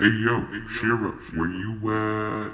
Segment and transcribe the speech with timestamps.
[0.00, 2.52] Hey yo, Shira, where you at?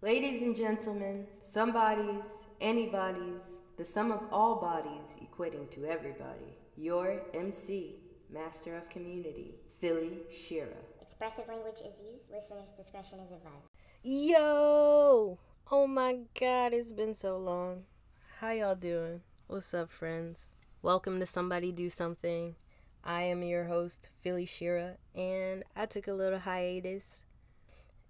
[0.00, 6.56] Ladies and gentlemen, somebodies, anybody's, the sum of all bodies equating to everybody.
[6.76, 7.96] Your MC,
[8.32, 10.68] Master of Community, Philly Shira.
[11.00, 12.30] Expressive language is used.
[12.30, 13.71] Listeners' discretion is advised.
[14.04, 15.38] Yo!
[15.70, 17.84] Oh my god, it's been so long.
[18.40, 19.20] How y'all doing?
[19.46, 20.48] What's up, friends?
[20.82, 22.56] Welcome to Somebody Do Something.
[23.04, 27.26] I am your host, Philly Shira, and I took a little hiatus.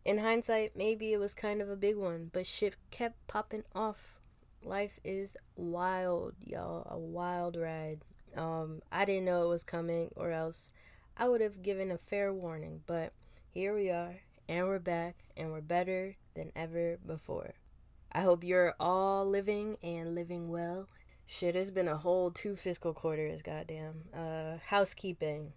[0.03, 4.19] In hindsight, maybe it was kind of a big one, but shit kept popping off.
[4.65, 6.87] Life is wild, y'all.
[6.91, 8.01] A wild ride.
[8.35, 10.71] Um, I didn't know it was coming, or else
[11.19, 13.13] I would have given a fair warning, but
[13.51, 17.55] here we are, and we're back, and we're better than ever before.
[18.13, 20.89] I hope you're all living and living well.
[21.27, 24.05] Shit, it's been a whole two fiscal quarters, goddamn.
[24.15, 25.53] Uh, housekeeping.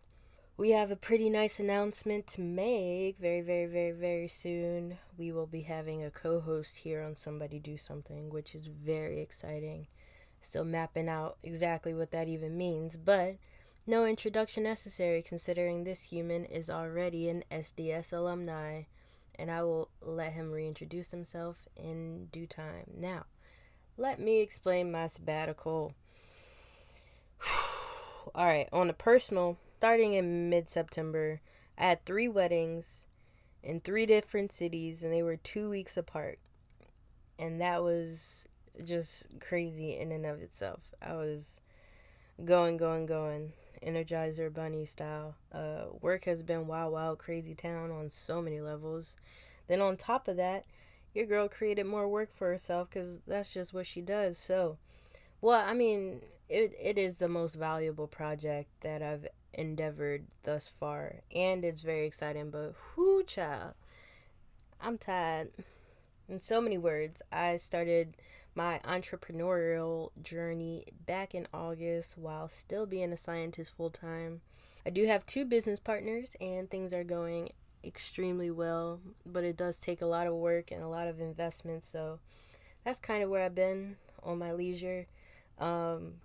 [0.58, 5.00] We have a pretty nice announcement to make very, very, very, very soon.
[5.18, 9.20] We will be having a co host here on Somebody Do Something, which is very
[9.20, 9.88] exciting.
[10.42, 13.36] Still mapping out exactly what that even means, but
[13.88, 18.84] no introduction necessary considering this human is already an SDS alumni,
[19.38, 22.92] and I will let him reintroduce himself in due time.
[22.98, 23.26] Now,
[23.98, 25.94] let me explain my sabbatical.
[28.36, 31.42] All right, on a personal, starting in mid September,
[31.78, 33.06] I had three weddings
[33.62, 36.40] in three different cities, and they were two weeks apart.
[37.38, 38.48] And that was
[38.84, 40.82] just crazy in and of itself.
[41.02, 41.62] I was
[42.44, 43.54] going, going, going,
[43.84, 45.36] Energizer Bunny style.
[45.52, 49.18] Uh, work has been wild, wild, crazy town on so many levels.
[49.68, 50.66] Then on top of that,
[51.14, 54.38] your girl created more work for herself because that's just what she does.
[54.38, 54.78] So,
[55.42, 61.22] well, I mean, it it is the most valuable project that I've endeavored thus far,
[61.34, 62.50] and it's very exciting.
[62.52, 63.74] But whoo, child,
[64.82, 65.52] I'm tired.
[66.28, 68.18] In so many words, I started
[68.56, 74.42] my entrepreneurial journey back in August while still being a scientist full time.
[74.86, 77.50] I do have two business partners, and things are going
[77.84, 81.84] extremely well, but it does take a lot of work and a lot of investment.
[81.84, 82.20] So
[82.84, 85.08] that's kind of where I've been on my leisure.
[85.60, 86.16] Um,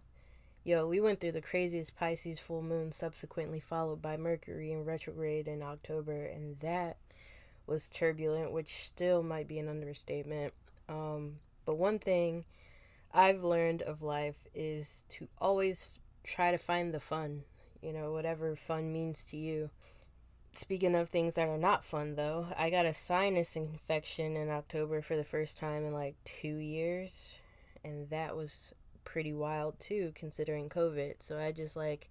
[0.63, 5.49] yo, we went through the craziest Pisces full moon, subsequently followed by Mercury in retrograde
[5.49, 6.97] in October, and that
[7.67, 10.53] was turbulent, which still might be an understatement.
[10.89, 12.45] Um, but one thing
[13.13, 15.89] I've learned of life is to always
[16.23, 17.43] try to find the fun,
[17.83, 19.71] you know, whatever fun means to you.
[20.53, 25.01] Speaking of things that are not fun, though, I got a sinus infection in October
[25.01, 27.35] for the first time in like two years,
[27.85, 31.17] and that was pretty wild too, considering COVID.
[31.21, 32.11] So I just like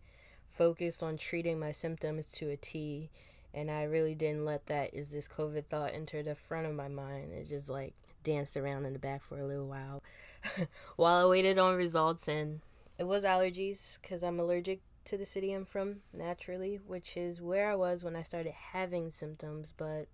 [0.49, 3.09] focused on treating my symptoms to a T,
[3.53, 6.87] and I really didn't let that is this COVID thought enter the front of my
[6.87, 7.31] mind.
[7.33, 7.93] It just like
[8.23, 10.03] danced around in the back for a little while
[10.95, 12.61] while I waited on results, and
[12.97, 17.69] it was allergies because I'm allergic to the city I'm from naturally, which is where
[17.69, 19.73] I was when I started having symptoms.
[19.75, 20.07] But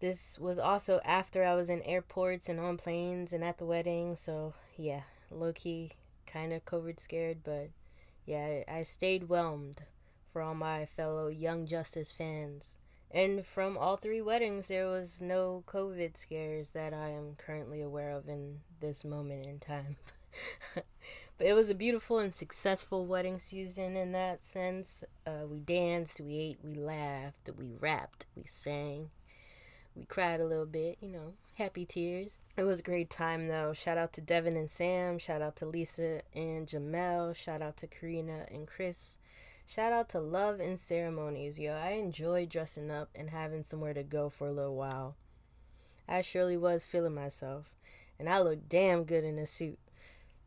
[0.00, 4.16] this was also after I was in airports and on planes and at the wedding,
[4.16, 5.92] so yeah, low key,
[6.26, 7.70] kind of COVID scared, but
[8.24, 9.82] yeah, I stayed whelmed
[10.32, 12.76] for all my fellow Young Justice fans.
[13.16, 18.10] And from all three weddings, there was no COVID scares that I am currently aware
[18.10, 19.96] of in this moment in time.
[20.74, 20.84] but
[21.46, 25.02] it was a beautiful and successful wedding season in that sense.
[25.26, 29.08] Uh, we danced, we ate, we laughed, we rapped, we sang,
[29.94, 32.36] we cried a little bit, you know, happy tears.
[32.54, 33.72] It was a great time though.
[33.72, 37.86] Shout out to Devin and Sam, shout out to Lisa and Jamel, shout out to
[37.86, 39.16] Karina and Chris.
[39.68, 41.72] Shout out to Love and Ceremonies, yo.
[41.72, 45.16] I enjoy dressing up and having somewhere to go for a little while.
[46.08, 47.74] I surely was feeling myself,
[48.16, 49.80] and I looked damn good in a suit.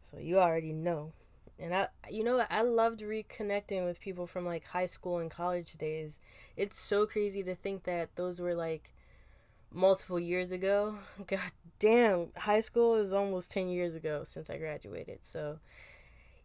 [0.02, 1.12] So you already know.
[1.60, 5.74] And I you know I loved reconnecting with people from like high school and college
[5.74, 6.22] days.
[6.56, 8.90] It's so crazy to think that those were like
[9.70, 10.98] multiple years ago.
[11.28, 15.20] God damn, high school is almost 10 years ago since I graduated.
[15.24, 15.60] So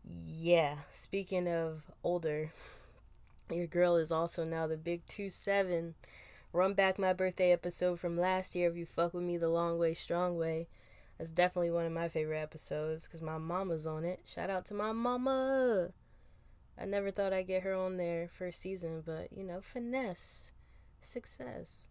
[0.07, 2.53] yeah, speaking of older,
[3.51, 5.95] your girl is also now the big 2 7.
[6.53, 9.79] Run back my birthday episode from last year if you fuck with me the long
[9.79, 10.69] way, strong way.
[11.19, 14.21] That's definitely one of my favorite episodes because my mama's on it.
[14.27, 15.91] Shout out to my mama.
[16.79, 20.51] I never thought I'd get her on there first season, but you know, finesse,
[21.03, 21.89] success.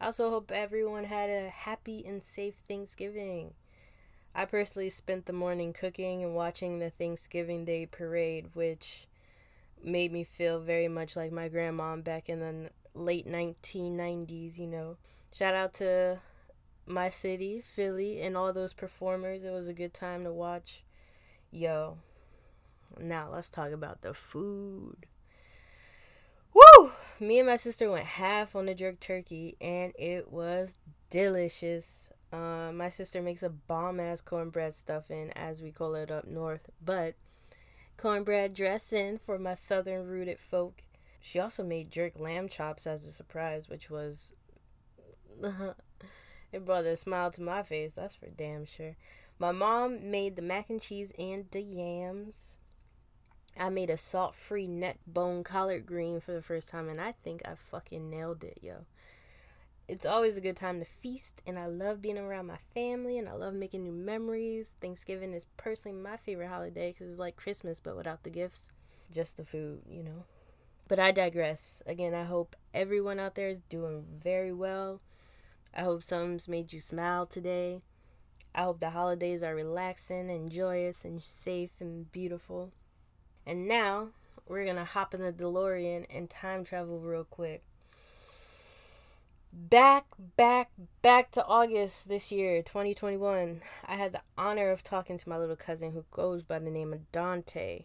[0.00, 3.54] I also hope everyone had a happy and safe Thanksgiving.
[4.38, 9.08] I personally spent the morning cooking and watching the Thanksgiving Day parade, which
[9.82, 14.96] made me feel very much like my grandma back in the late 1990s, you know.
[15.34, 16.20] Shout out to
[16.86, 19.42] my city, Philly, and all those performers.
[19.42, 20.84] It was a good time to watch.
[21.50, 21.98] Yo,
[22.96, 25.06] now let's talk about the food.
[26.54, 26.92] Woo!
[27.18, 30.78] Me and my sister went half on the jerk turkey, and it was
[31.10, 32.10] delicious.
[32.32, 36.68] Uh, my sister makes a bomb ass cornbread stuffing, as we call it up north,
[36.84, 37.14] but
[37.96, 40.82] cornbread dressing for my southern rooted folk.
[41.20, 44.34] She also made jerk lamb chops as a surprise, which was.
[46.52, 48.96] it brought a smile to my face, that's for damn sure.
[49.38, 52.56] My mom made the mac and cheese and the yams.
[53.56, 57.12] I made a salt free neck bone collard green for the first time, and I
[57.12, 58.84] think I fucking nailed it, yo.
[59.88, 63.26] It's always a good time to feast, and I love being around my family, and
[63.26, 64.76] I love making new memories.
[64.82, 68.68] Thanksgiving is personally my favorite holiday because it's like Christmas, but without the gifts,
[69.10, 70.24] just the food, you know.
[70.88, 71.82] But I digress.
[71.86, 75.00] Again, I hope everyone out there is doing very well.
[75.74, 77.80] I hope something's made you smile today.
[78.54, 82.72] I hope the holidays are relaxing and joyous and safe and beautiful.
[83.46, 84.08] And now
[84.46, 87.62] we're gonna hop in the DeLorean and time travel real quick.
[89.52, 90.06] Back,
[90.36, 90.70] back,
[91.02, 93.62] back to August this year, 2021.
[93.86, 96.92] I had the honor of talking to my little cousin who goes by the name
[96.92, 97.84] of Dante.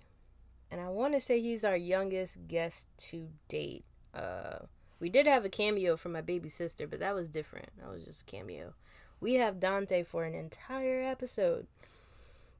[0.69, 3.85] And I want to say he's our youngest guest to date.
[4.13, 4.59] Uh,
[4.99, 7.69] we did have a cameo from my baby sister, but that was different.
[7.79, 8.73] That was just a cameo.
[9.19, 11.67] We have Dante for an entire episode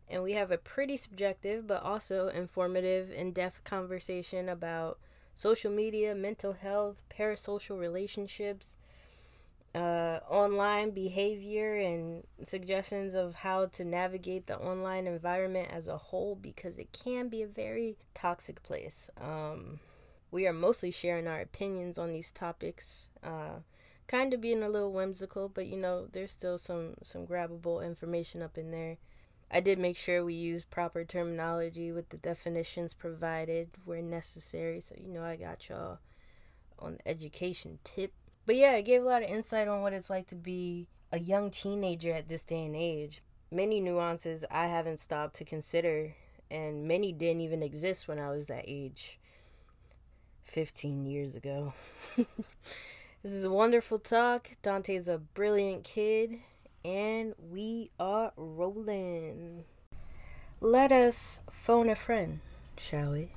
[0.09, 5.00] and we have a pretty subjective but also informative, in depth conversation about
[5.35, 8.77] social media, mental health, parasocial relationships,
[9.75, 16.35] uh, online behavior, and suggestions of how to navigate the online environment as a whole
[16.35, 19.09] because it can be a very toxic place.
[19.19, 19.79] Um,
[20.31, 23.09] we are mostly sharing our opinions on these topics.
[23.23, 23.59] Uh,
[24.07, 28.41] kind of being a little whimsical, but you know, there's still some some grabbable information
[28.41, 28.97] up in there.
[29.53, 34.81] I did make sure we use proper terminology with the definitions provided where necessary.
[34.81, 35.99] So, you know, I got y'all
[36.79, 38.13] on the education tip.
[38.45, 41.19] But yeah, it gave a lot of insight on what it's like to be a
[41.19, 43.21] young teenager at this day and age.
[43.51, 46.15] Many nuances I haven't stopped to consider,
[46.49, 49.19] and many didn't even exist when I was that age
[50.43, 51.73] 15 years ago.
[52.17, 52.27] this
[53.31, 54.51] is a wonderful talk.
[54.61, 56.39] Dante's a brilliant kid
[56.85, 59.63] and we are rolling.
[60.59, 62.39] Let us phone a friend,
[62.77, 63.29] shall we?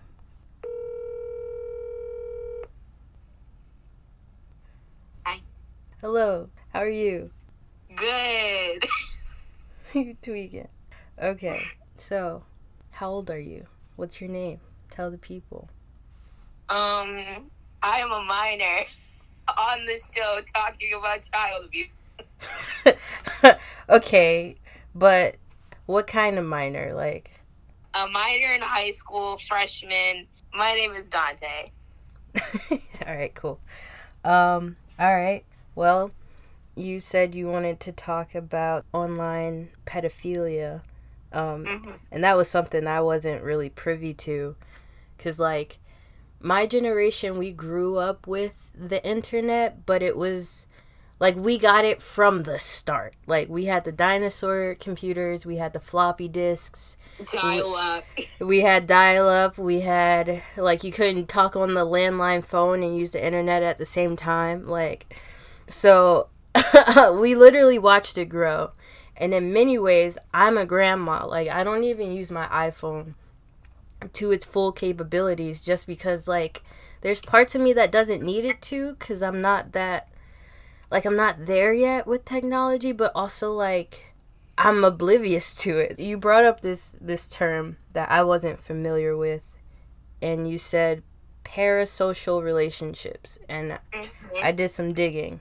[6.03, 7.31] Hello, how are you?
[7.97, 8.87] Good.
[9.95, 10.69] you tweaking.
[11.19, 11.63] Okay,
[11.97, 12.45] so
[12.91, 13.67] how old are you?
[13.97, 14.61] What's your name?
[14.91, 15.71] Tell the people.
[16.69, 17.49] Um,
[17.83, 18.85] I am a minor
[19.59, 21.89] on this show talking about child abuse.
[23.89, 24.57] okay,
[24.95, 25.39] but
[25.87, 26.93] what kind of minor?
[26.93, 27.41] Like
[27.95, 30.27] a minor in high school, freshman.
[30.53, 31.71] My name is Dante.
[33.07, 33.59] all right, cool.
[34.27, 35.43] Um, all right.
[35.77, 36.11] Well,
[36.75, 40.83] you said you wanted to talk about online pedophilia.
[41.33, 41.91] Um, mm-hmm.
[42.11, 44.57] and that was something I wasn't really privy to
[45.19, 45.79] cuz like
[46.41, 50.67] my generation we grew up with the internet, but it was
[51.19, 53.15] like we got it from the start.
[53.27, 56.97] Like we had the dinosaur computers, we had the floppy disks,
[57.33, 58.05] dial up.
[58.39, 59.59] We had dial up.
[59.59, 63.79] We had like you couldn't talk on the landline phone and use the internet at
[63.79, 64.67] the same time.
[64.67, 65.15] Like
[65.69, 66.29] so
[67.15, 68.73] we literally watched it grow.
[69.17, 71.27] And in many ways, I'm a grandma.
[71.27, 73.15] Like I don't even use my iPhone
[74.13, 76.63] to its full capabilities just because like
[77.01, 80.09] there's parts of me that doesn't need it to cuz I'm not that
[80.91, 84.13] like I'm not there yet with technology, but also like
[84.59, 85.99] I'm oblivious to it.
[85.99, 89.43] You brought up this this term that I wasn't familiar with
[90.23, 91.03] and you said
[91.45, 94.37] parasocial relationships and mm-hmm.
[94.43, 95.41] I did some digging.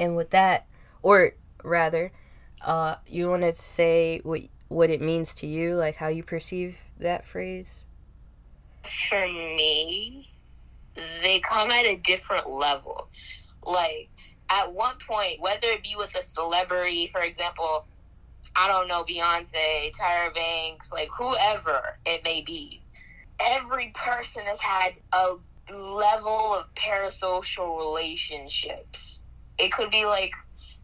[0.00, 0.66] And with that
[1.02, 2.10] or rather
[2.62, 6.80] uh you want to say what what it means to you, like how you perceive
[6.98, 7.84] that phrase?
[9.08, 10.30] For me,
[11.22, 13.08] they come at a different level.
[13.64, 14.08] Like
[14.48, 17.86] at one point, whether it be with a celebrity, for example,
[18.56, 22.80] I don't know, Beyonce, Tyra Banks, like whoever it may be,
[23.40, 25.34] every person has had a
[25.72, 29.19] level of parasocial relationships
[29.60, 30.32] it could be like,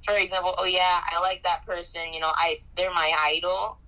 [0.04, 2.12] for example, oh yeah, I like that person.
[2.12, 3.78] You know, I they're my idol,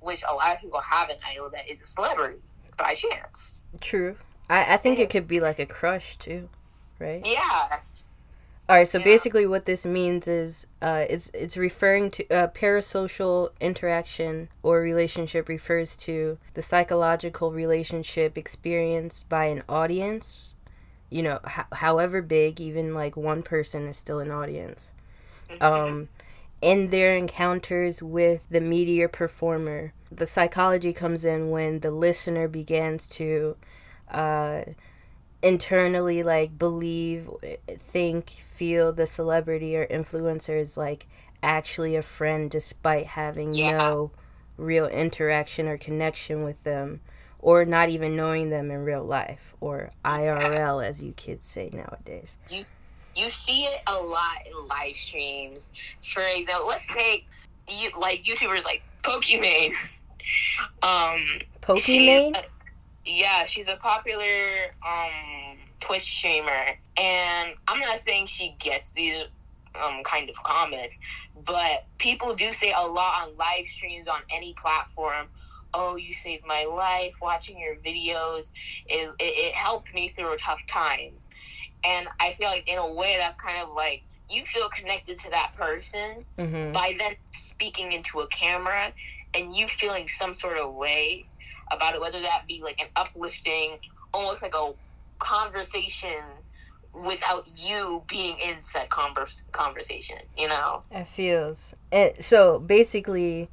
[0.00, 2.38] which a lot of people have an idol that is a celebrity
[2.78, 3.60] by chance.
[3.80, 4.16] True.
[4.48, 6.48] I, I think it could be like a crush too,
[6.98, 7.24] right?
[7.24, 7.80] Yeah.
[8.68, 8.88] All right.
[8.88, 9.04] So Yeah.
[9.04, 15.48] basically, what this means is, uh, it's it's referring to uh, parasocial interaction or relationship
[15.48, 20.55] refers to the psychological relationship experienced by an audience.
[21.10, 24.92] You know, h- however big, even like one person is still an audience.
[25.60, 26.08] Um,
[26.62, 33.06] in their encounters with the media performer, the psychology comes in when the listener begins
[33.08, 33.56] to
[34.10, 34.62] uh,
[35.42, 37.28] internally like believe,
[37.68, 41.06] think, feel the celebrity or influencer is like
[41.42, 43.78] actually a friend despite having Yeah.
[43.78, 44.10] no
[44.56, 47.00] real interaction or connection with them
[47.40, 52.38] or not even knowing them in real life or IRL as you kids say nowadays.
[52.48, 52.64] you
[53.14, 55.68] you see it a lot in live streams.
[56.12, 57.26] For example, let's take
[57.68, 59.72] you like YouTubers like Pokimane.
[60.82, 61.18] um,
[61.62, 61.80] Pokimane?
[61.80, 62.44] she's a-
[63.06, 64.24] yeah, she's a popular
[64.86, 69.24] um Twitch streamer, and I'm not saying she gets these
[69.82, 70.98] um kind of comments,
[71.44, 75.26] but people do say a lot on live streams on any platform.
[75.78, 77.14] Oh, you saved my life.
[77.20, 78.48] Watching your videos
[78.88, 81.12] is it, it helped me through a tough time,
[81.84, 85.30] and I feel like in a way that's kind of like you feel connected to
[85.30, 86.72] that person Mm-hmm.
[86.72, 88.92] by then speaking into a camera
[89.34, 91.26] and you feeling some sort of way
[91.72, 93.78] about it, whether that be like an uplifting,
[94.12, 94.72] almost like a
[95.18, 96.22] conversation
[96.92, 100.82] without you being in said converse, conversation, you know?
[100.90, 101.74] It feels.
[101.92, 103.48] And so basically,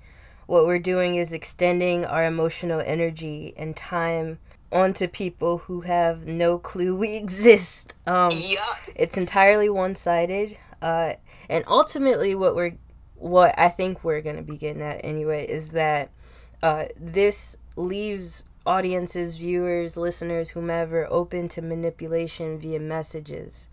[0.53, 4.38] what we're doing is extending our emotional energy and time
[4.72, 7.93] onto people who have no clue we exist.
[8.05, 8.75] Um, yeah.
[8.95, 11.13] it's entirely one-sided, uh,
[11.50, 12.77] and ultimately, what we're,
[13.15, 16.12] what I think we're gonna be getting at anyway, is that
[16.62, 23.67] uh, this leaves audiences, viewers, listeners, whomever, open to manipulation via messages.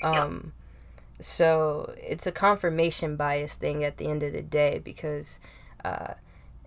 [0.00, 0.24] Yeah.
[0.24, 0.52] Um,
[1.20, 5.38] so it's a confirmation bias thing at the end of the day because,
[5.84, 6.14] uh,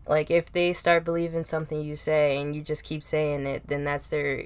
[0.08, 3.84] like, if they start believing something you say and you just keep saying it, then
[3.84, 4.46] that's their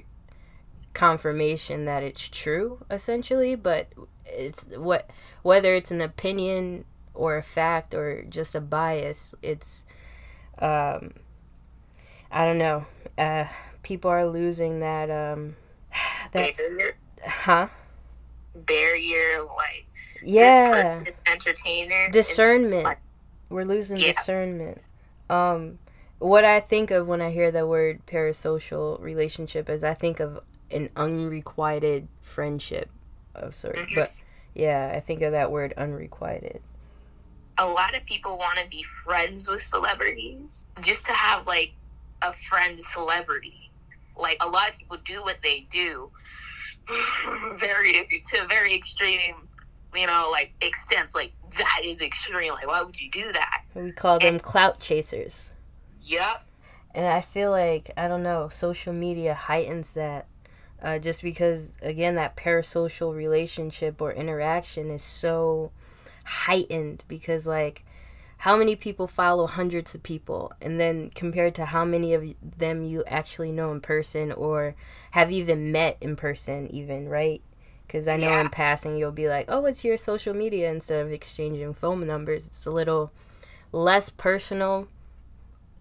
[0.94, 3.54] confirmation that it's true, essentially.
[3.54, 3.88] But
[4.24, 5.10] it's what
[5.42, 6.84] whether it's an opinion
[7.14, 9.84] or a fact or just a bias, it's
[10.58, 11.12] um,
[12.30, 12.86] I don't know.
[13.18, 13.46] Uh,
[13.82, 15.56] people are losing that um,
[16.32, 16.96] that's barrier,
[17.26, 17.68] huh?
[18.54, 19.86] barrier, like,
[20.22, 21.04] Yeah.
[21.26, 22.08] entertainer.
[22.10, 22.98] discernment
[23.50, 24.06] we're losing Yeah.
[24.12, 24.80] discernment
[25.28, 25.78] um
[26.18, 30.40] what i think of when i hear the word parasocial relationship is i think of
[30.70, 32.88] an unrequited friendship
[33.34, 33.94] of sort Mhm.
[33.94, 34.10] but
[34.54, 36.62] yeah i think of that word unrequited
[37.58, 41.72] a lot of people want to be friends with celebrities just to have like
[42.22, 43.70] a friend celebrity.
[44.16, 46.10] Like a lot of people do what they do
[47.58, 47.92] very
[48.30, 49.34] to very extreme,
[49.94, 51.10] you know, like extent.
[51.14, 52.52] Like that is extreme.
[52.52, 53.62] Like why would you do that?
[53.74, 55.52] we call them clout chasers
[56.02, 56.44] Yep.
[56.94, 60.26] and i feel like i don't know social media heightens that
[60.82, 65.70] uh, just because again that parasocial relationship or interaction is so
[66.24, 67.84] heightened because like
[68.38, 72.24] how many people follow hundreds of people and then compared to how many of
[72.58, 74.74] them you actually know in person or
[75.12, 77.42] have even met in person even right
[77.90, 78.40] because i know Yeah.
[78.42, 82.46] in passing you'll be like oh it's your social media instead of exchanging phone numbers.
[82.46, 83.10] It's a little
[83.72, 84.86] less personal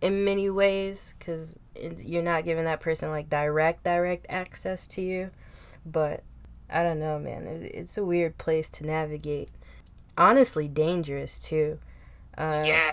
[0.02, 1.56] in many ways because
[2.04, 5.30] you're not giving that person like direct direct access to you.
[5.86, 6.24] But
[6.70, 7.46] i don't know man.
[7.46, 9.50] It, it's a weird place to navigate.
[10.18, 11.78] Honestly dangerous too.
[12.38, 12.92] Uh, yeah.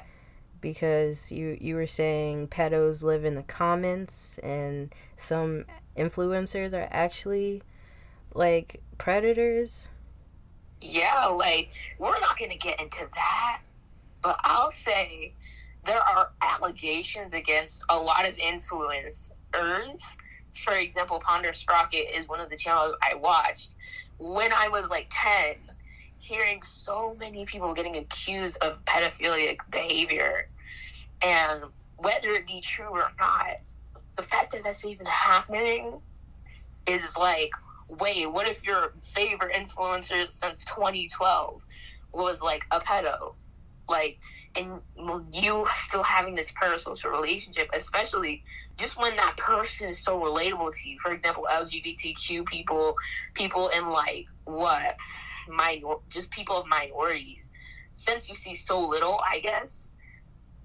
[0.60, 5.64] because you you were saying pedos live in the comments and some
[5.96, 7.62] influencers are actually
[8.34, 9.88] like predators
[10.80, 13.60] Yeah, like we're not gonna get into that,
[14.22, 15.32] but I'll say
[15.86, 20.00] there are allegations against a lot of influencers.
[20.64, 23.70] For example, Ponder Sprocket is one of the channels I watched
[24.18, 25.56] when I was like ten.
[26.18, 30.48] Hearing so many people getting accused of pedophilic behavior,
[31.22, 31.64] and
[31.98, 33.58] whether it be true or not,
[34.16, 36.00] the fact that that's even happening
[36.86, 37.50] is like
[37.88, 41.62] wait, what if your favorite influencer since 2012
[42.12, 43.34] was like a pedo?
[43.88, 44.18] Like,
[44.56, 44.80] and
[45.32, 48.42] you still having this parasocial relationship, especially
[48.78, 50.98] just when that person is so relatable to you.
[51.00, 52.96] For example, LGBTQ people,
[53.34, 54.96] people in like what?
[55.48, 57.50] minor just people of minorities
[57.94, 59.90] since you see so little i guess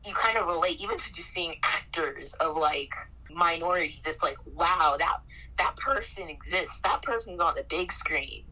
[0.06, 2.94] you kind of relate even to just seeing actors of like
[3.34, 5.18] minorities it's like wow that
[5.58, 8.44] that person exists that person's on the big screen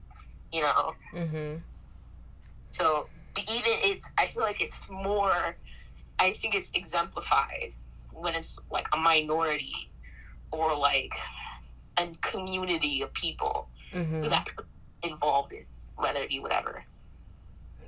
[0.52, 1.58] you know Mm-hmm.
[2.72, 3.08] so
[3.38, 5.56] even it's i feel like it's more
[6.20, 7.74] i think it's exemplified
[8.14, 9.90] when it's like a minority
[10.52, 11.14] or like
[11.98, 14.30] a community of people Mm-hmm.
[14.30, 14.48] that
[15.04, 16.84] involved in whether it be whatever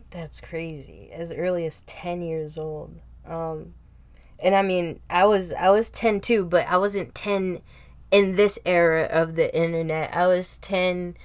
[0.10, 1.10] That's crazy.
[1.14, 3.00] As early as ten years old.
[3.26, 3.76] Um,
[4.42, 7.62] and I mean, I was I was ten too, but I wasn't ten
[8.12, 10.16] in this era of the internet.
[10.16, 11.16] I was ten.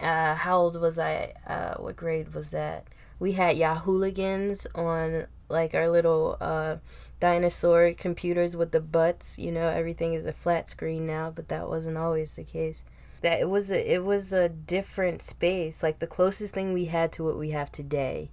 [0.00, 1.32] Uh, how old was I?
[1.46, 2.86] Uh, what grade was that?
[3.18, 6.76] We had Yahooligans on like our little uh,
[7.20, 9.38] dinosaur computers with the butts.
[9.38, 12.84] You know, everything is a flat screen now, but that wasn't always the case.
[13.22, 15.82] That it was a it was a different space.
[15.82, 18.30] Like the closest thing we had to what we have today,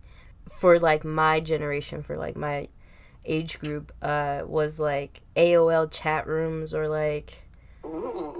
[0.50, 2.68] for like my generation, for like my
[3.26, 7.44] age group, uh, was like AOL chat rooms or like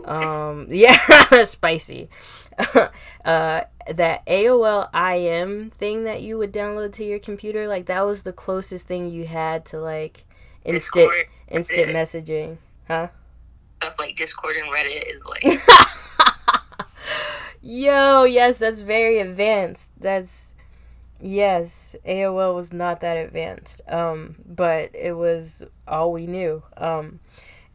[0.06, 0.98] um yeah
[1.46, 2.10] spicy.
[3.26, 3.62] Uh
[3.96, 8.34] that aol im thing that you would download to your computer like that was the
[8.34, 10.26] closest thing you had to like
[10.66, 13.08] instant Discord, instant messaging huh?
[13.82, 15.44] Stuff like discord and reddit is like
[17.62, 19.94] yo yes that's very advanced.
[20.00, 20.53] That's
[21.24, 27.20] yes aol was not that advanced um but it was all we knew um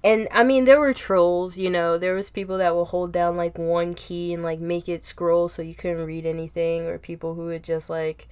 [0.05, 3.39] and i mean there were trolls you know there was people that will hold down
[3.39, 7.35] like one key and like make it scroll so you couldn't read anything or people
[7.35, 8.29] who would just like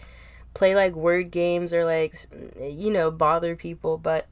[0.52, 2.14] play like word games or like
[2.61, 4.26] you know bother people but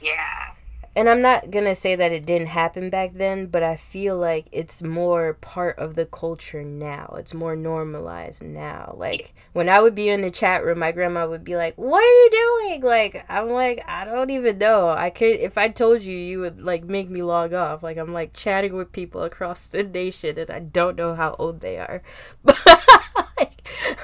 [0.00, 0.52] yeah
[0.96, 4.46] and I'm not gonna say that it didn't happen back then, but I feel like
[4.50, 7.14] it's more part of the culture now.
[7.16, 8.94] It's more normalized now.
[8.98, 12.02] Like when I would be in the chat room, my grandma would be like, "What
[12.02, 12.30] are you
[12.70, 14.90] doing?" Like I'm like, I don't even know.
[14.90, 17.82] I could if I told you, you would like make me log off.
[17.84, 21.60] Like I'm like chatting with people across the nation, and I don't know how old
[21.60, 22.02] they are.
[22.42, 22.58] But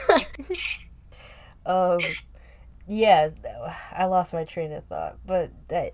[0.09, 0.39] like,
[1.67, 2.01] um
[2.88, 3.31] yeah
[3.92, 5.51] i lost my train of thought but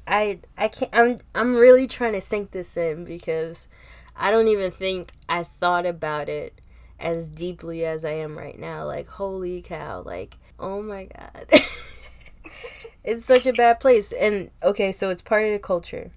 [0.06, 3.68] i i can't i'm i'm really trying to sink this in because
[4.14, 6.60] i don't even think i thought about it
[7.02, 8.86] as deeply as i am right now.
[8.86, 11.46] Like holy cow like oh my god.
[13.04, 14.12] It's such a bad place.
[14.12, 16.12] And okay so it's part of the culture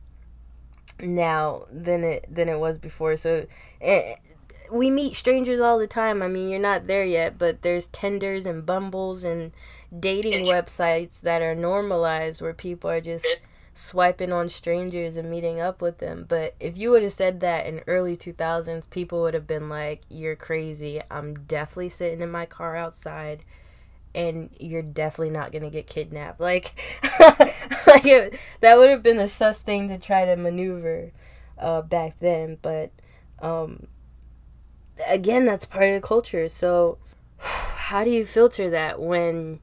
[0.99, 3.17] now than it than it was before.
[3.17, 3.47] So
[3.81, 4.15] eh,
[4.71, 6.21] we meet strangers all the time.
[6.21, 9.51] I mean you're not there yet but there's Tinders and bumbles and
[9.97, 13.27] dating websites that are normalized where people are just
[13.73, 16.25] swiping on strangers and meeting up with them.
[16.27, 20.01] But if you would have said that in early 2000s, people would have been like,
[20.09, 21.01] "You're crazy.
[21.11, 23.43] I'm definitely sitting in my car outside."
[24.15, 26.39] And you're definitely not gonna get kidnapped.
[26.39, 26.73] Like,
[27.85, 31.11] like it, that would have been the sus thing to try to maneuver
[31.57, 32.57] uh, back then.
[32.61, 32.91] But
[33.39, 33.87] um,
[35.09, 36.47] again, that's part of the culture.
[36.47, 36.97] So,
[37.37, 39.59] how do you filter that when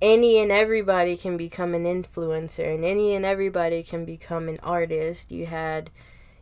[0.00, 5.32] any and everybody can become an influencer and any and everybody can become an artist.
[5.32, 5.90] You had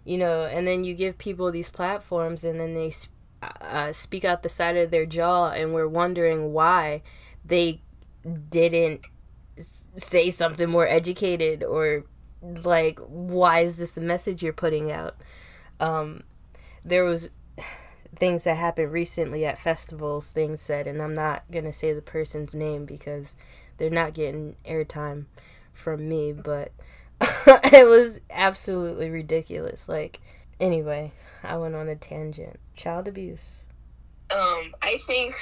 [0.04, 3.12] you know and then you give people these platforms and then they sp-
[3.60, 7.02] uh, speak out the side of their jaw and we're wondering why
[7.44, 7.80] they
[8.48, 9.02] didn't
[9.56, 12.04] say something more educated or
[12.42, 15.16] like why is this the message you're putting out?
[15.80, 16.24] Um
[16.84, 17.30] there was
[18.18, 22.02] things that happened recently at festivals things said and i'm not going to say the
[22.02, 23.36] person's name because
[23.78, 25.24] they're not getting airtime
[25.72, 26.72] from me but
[27.46, 29.88] it was absolutely ridiculous.
[29.88, 30.20] Like
[30.60, 32.58] anyway i went on a tangent.
[32.76, 33.62] Child abuse.
[34.30, 35.34] Um i think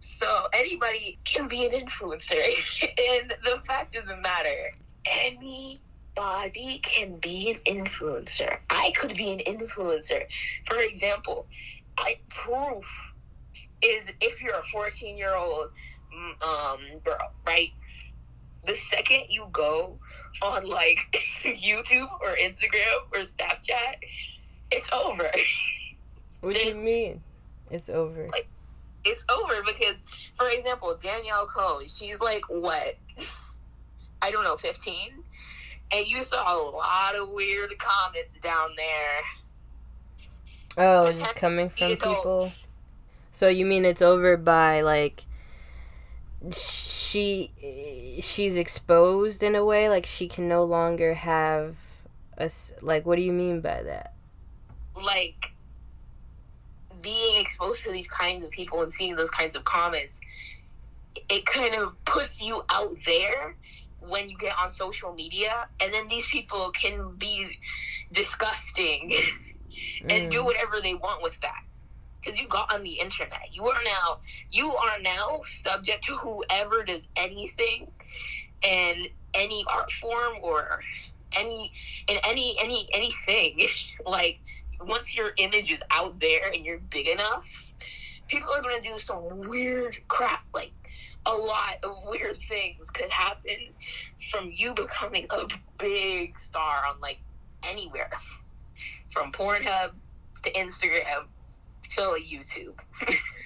[0.00, 2.32] so anybody can be an influencer
[2.82, 4.74] and the fact of the matter
[5.06, 8.58] anybody can be an influencer.
[8.68, 10.24] I could be an influencer.
[10.68, 11.46] For example
[12.28, 12.84] Proof
[13.82, 15.70] is if you're a 14 year old
[16.42, 17.70] um girl, right?
[18.66, 19.98] The second you go
[20.42, 20.98] on like
[21.44, 23.96] YouTube or Instagram or Snapchat,
[24.70, 25.30] it's over.
[26.40, 27.22] what do you mean
[27.70, 28.48] it's over Like-
[29.04, 29.96] It's over because,
[30.36, 32.96] for example, Danielle Cohn, she's like what?
[34.22, 35.12] I don't know, 15?
[35.92, 39.20] And you saw a lot of weird comments down there.
[40.76, 42.52] Oh just coming from people.
[43.32, 45.24] So you mean it's over by like
[46.52, 47.50] she
[48.22, 51.76] she's exposed in a way like she can no longer have
[52.38, 54.14] a like what do you mean by that?
[54.94, 55.52] like
[57.02, 60.14] being exposed to these kinds of people and seeing those kinds of comments,
[61.28, 63.56] it kind of puts you out there
[64.00, 67.58] when you get on social media, and then these people can be
[68.12, 69.12] disgusting
[70.08, 70.44] and do Mm.
[70.46, 71.64] whatever they want with that.
[72.20, 76.82] Because you got on the internet, you are now you are now subject to whoever
[76.84, 77.90] does anything,
[78.62, 80.82] and any art form or
[81.36, 81.72] any
[82.08, 83.68] in any any anything.
[84.06, 84.40] like
[84.80, 87.44] once your image is out there and you're big enough,
[88.28, 90.44] people are gonna do some weird crap.
[90.52, 90.72] Like
[91.26, 93.56] a lot of weird things could happen
[94.30, 95.46] from you becoming a
[95.78, 97.18] big star on like
[97.62, 98.10] anywhere,
[99.12, 99.92] from Pornhub
[100.44, 101.26] to Instagram
[101.90, 102.74] to YouTube.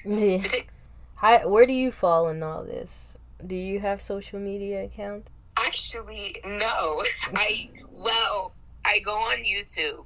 [1.17, 3.17] How, where do you fall in all this?
[3.45, 5.31] Do you have social media accounts?
[5.57, 7.05] Actually, no.
[7.35, 8.53] I well,
[8.85, 10.05] I go on YouTube,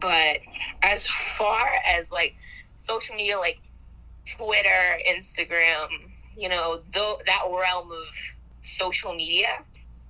[0.00, 0.38] but
[0.82, 2.34] as far as like
[2.76, 3.58] social media, like
[4.36, 5.88] Twitter, Instagram,
[6.36, 8.06] you know, though that realm of
[8.62, 9.58] social media,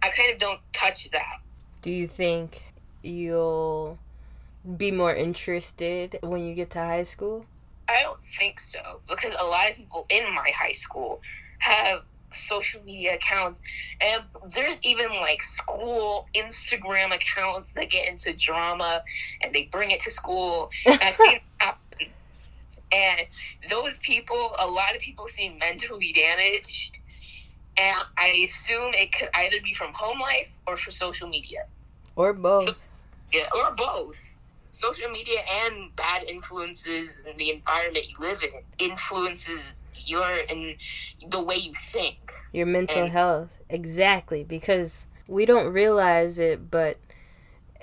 [0.02, 1.40] I kind of don't touch that.
[1.82, 2.62] Do you think
[3.02, 3.98] you'll
[4.76, 7.46] be more interested when you get to high school?
[7.88, 11.20] I don't think so because a lot of people in my high school
[11.58, 12.02] have
[12.32, 13.60] social media accounts
[14.00, 14.22] and
[14.54, 19.02] there's even like school Instagram accounts that get into drama
[19.42, 20.70] and they bring it to school.
[20.84, 22.08] And I've seen it happen.
[22.92, 23.20] And
[23.70, 26.98] those people, a lot of people seem mentally damaged.
[27.78, 31.66] And I assume it could either be from home life or for social media.
[32.14, 32.76] Or both?
[33.32, 34.16] Yeah, or both.
[34.78, 38.50] Social media and bad influences in the environment you live in
[38.90, 39.60] influences
[39.94, 40.76] your and
[41.30, 42.32] the way you think.
[42.52, 43.48] Your mental And- health.
[43.70, 44.44] Exactly.
[44.44, 46.98] Because we don't realize it, but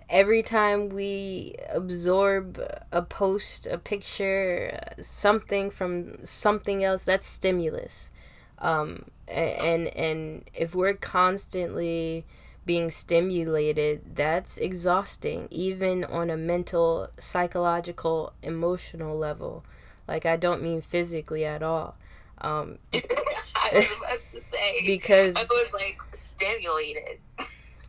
[0.08, 8.12] every time we absorb a post, a picture, something from something else, that's stimulus.
[8.60, 12.26] Um, and and if we're constantly
[12.65, 19.63] being stimulated, that's exhausting, even on a mental, psychological, emotional level.
[20.08, 21.95] Like I don't mean physically at all.
[22.39, 27.19] Um, I was about to say because I was like stimulated.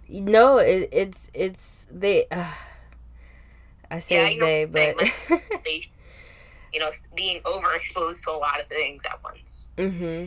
[0.09, 2.27] No, it, it's it's they.
[2.31, 2.53] Uh,
[3.91, 5.01] I say Yeah, they, but.
[5.29, 5.83] you're They,
[6.73, 10.27] you know, being overexposed to a lot of things at once mm-hmm.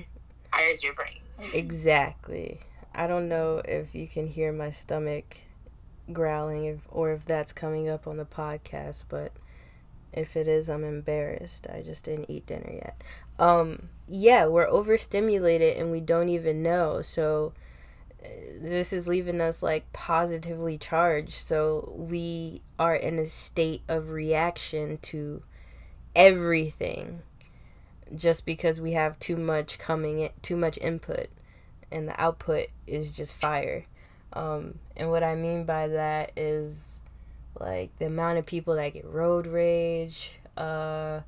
[0.52, 1.20] fires your brain.
[1.54, 2.60] Exactly.
[2.98, 5.38] I don't know if you can hear my stomach
[6.12, 9.32] growling, if or if that's coming up on the podcast, but
[10.12, 11.68] if it is, I'm embarrassed.
[11.72, 13.04] I just didn't eat dinner yet.
[13.38, 17.04] Um, yeah, we're overstimulated and we don't even know.
[17.04, 17.54] So
[18.26, 18.30] uh,
[18.60, 21.34] this is leaving us like positively charged.
[21.34, 25.44] So we are in a state of reaction to
[26.16, 27.22] everything
[28.16, 31.30] just because we have too much coming in, too much input
[31.92, 33.86] and the output is just fire.
[34.34, 37.02] Um, and what I mean by that is
[37.60, 41.22] like the amount of people that get road rage, uh,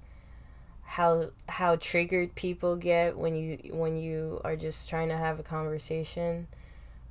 [0.83, 5.43] how how triggered people get when you when you are just trying to have a
[5.43, 6.47] conversation.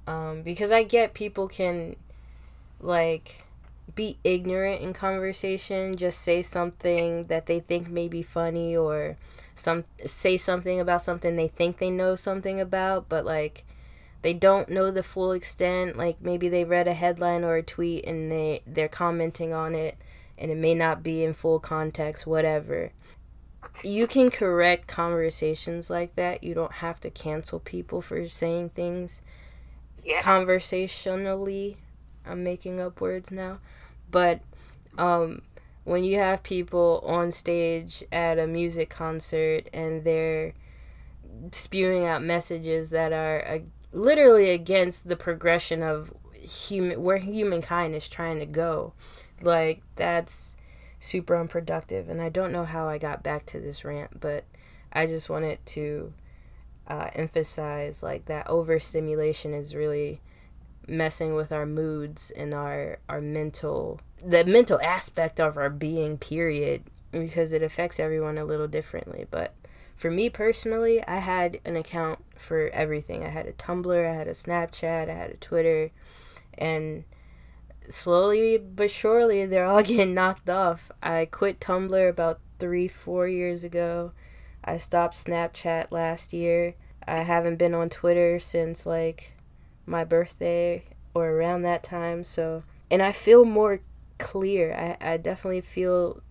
[0.06, 1.96] Um, because I get people can
[2.80, 3.44] like
[3.94, 9.16] be ignorant in conversation, just say something that they think may be funny or
[9.58, 13.64] some say something about something they think they know something about, but like
[14.22, 15.96] they don't know the full extent.
[15.96, 19.96] Like maybe they read a headline or a tweet and they they're commenting on it
[20.36, 22.92] and it may not be in full context, whatever.
[23.82, 26.44] You can correct conversations like that.
[26.44, 29.20] You don't have to cancel people for saying things
[30.04, 30.22] Yeah.
[30.22, 31.76] conversationally.
[32.24, 33.58] I'm making up words now.
[34.10, 34.40] But
[34.96, 35.42] um
[35.88, 40.53] when you have people on stage at a music concert and they're
[41.53, 43.59] spewing out messages that are uh,
[43.92, 48.92] literally against the progression of human where humankind is trying to go
[49.40, 50.57] like that's
[51.01, 54.44] super unproductive and i don't know how i got back to this rant but
[54.92, 56.12] i just wanted to
[56.87, 60.20] uh, emphasize like that overstimulation is really
[60.87, 66.83] messing with our moods and our our mental the mental aspect of our being period
[67.12, 69.26] because it affects everyone a little differently.
[69.31, 69.54] But
[69.96, 73.24] for me personally i had an account for everything.
[73.24, 75.90] I had a tumblr i had a snapchat i had a twitter
[76.57, 77.04] and
[77.90, 80.90] slowly but surely they're all getting knocked off.
[81.02, 84.12] I quit tumblr about three four years ago.
[84.64, 86.74] I stopped snapchat last year.
[87.07, 89.33] I haven't been on twitter since like
[89.85, 93.81] my birthday or around that time so and i feel more
[94.18, 96.22] clear i, I definitely feel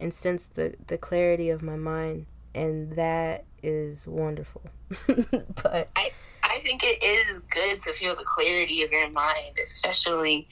[0.00, 4.62] and sense the the clarity of my mind, and that is wonderful.
[5.06, 6.10] but I
[6.42, 10.48] I think it is good to feel the clarity of your mind, especially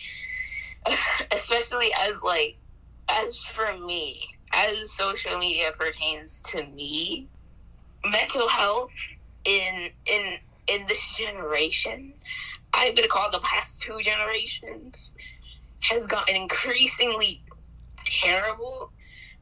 [1.33, 2.57] especially as like
[3.11, 7.29] as for me, as social media pertains to me,
[8.07, 8.91] mental health
[9.45, 12.15] in in in this generation,
[12.75, 15.13] I'm gonna call the past two generations,
[15.83, 17.43] has gotten increasingly
[18.05, 18.93] terrible,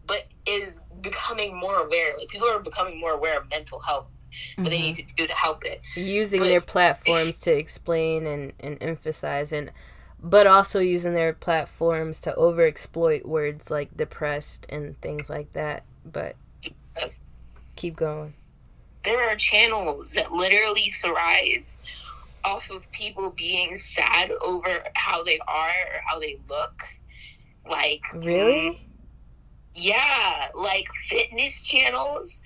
[0.06, 2.16] but is becoming more aware.
[2.18, 4.08] Like people are becoming more aware of mental health.
[4.56, 5.08] What they need mm-hmm.
[5.08, 5.80] to do to help it.
[5.96, 9.72] using But- their platforms to explain and, and emphasize and
[10.22, 16.36] but also using their platforms to overexploit words like depressed and things like that but
[17.76, 18.34] keep going
[19.04, 21.64] there are channels that literally thrive
[22.44, 26.82] off of people being sad over how they are or how they look.
[27.68, 28.78] Like really mm,
[29.74, 32.40] yeah, like fitness channels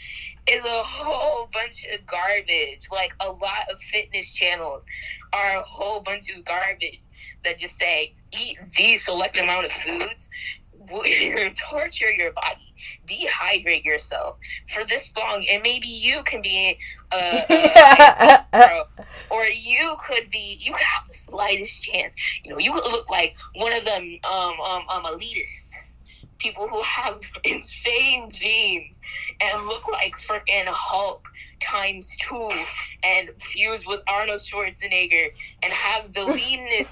[0.47, 2.89] is a whole bunch of garbage.
[2.91, 4.85] Like a lot of fitness channels
[5.33, 7.01] are a whole bunch of garbage
[7.45, 10.29] that just say eat these select amount of foods,
[11.71, 12.75] torture your body,
[13.07, 14.37] dehydrate yourself.
[14.73, 16.79] For this long, and maybe you can be
[17.13, 17.17] a,
[17.51, 18.83] a pro,
[19.31, 22.15] or you could be you have the slightest chance.
[22.43, 25.73] You know, you could look like one of them um um um elitists.
[26.39, 28.99] People who have insane genes
[29.41, 31.27] and look like freaking Hulk
[31.61, 32.51] times two
[33.03, 35.29] and fused with Arnold Schwarzenegger
[35.63, 36.89] and have the leanness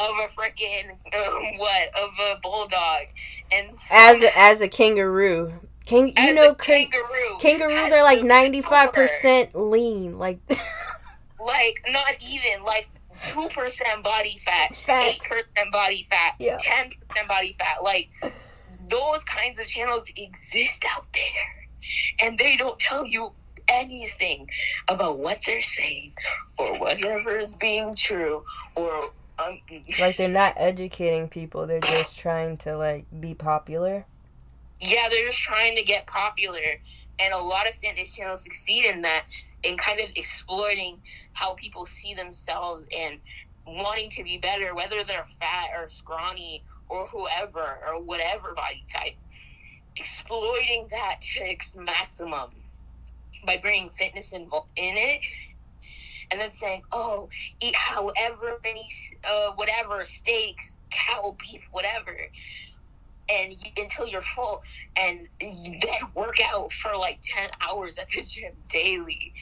[0.00, 3.06] of a freaking um, what of a bulldog
[3.52, 5.52] and as a, as a kangaroo
[5.84, 10.38] King, you know kangaroo kangaroos are like 95% lean like
[11.40, 12.88] like not even like
[13.32, 16.58] two percent body fat, eight percent body fat, Yeah.
[16.60, 17.82] ten percent body fat.
[17.82, 18.08] Like
[18.88, 23.32] those kinds of channels exist out there, and they don't tell you
[23.68, 24.48] anything
[24.88, 26.12] about what they're saying
[26.58, 29.10] or whatever is being true or.
[29.40, 29.60] Um,
[29.98, 34.04] like they're not educating people they're just trying to like be popular
[34.80, 36.80] yeah, they're just trying to get popular,
[37.18, 39.24] and a lot of fitness channels succeed in that,
[39.62, 40.98] in kind of exploiting
[41.34, 43.18] how people see themselves and
[43.66, 49.16] wanting to be better, whether they're fat or scrawny or whoever or whatever body type.
[49.96, 52.50] Exploiting that to its maximum
[53.44, 54.42] by bringing fitness in,
[54.76, 55.20] in it.
[56.30, 57.28] And then saying, "Oh,
[57.60, 58.88] eat however many,
[59.24, 62.16] uh, whatever steaks, cow, beef, whatever,
[63.28, 64.62] and you, until you're full,
[64.96, 69.32] and you then work out for like 10 hours at the gym daily.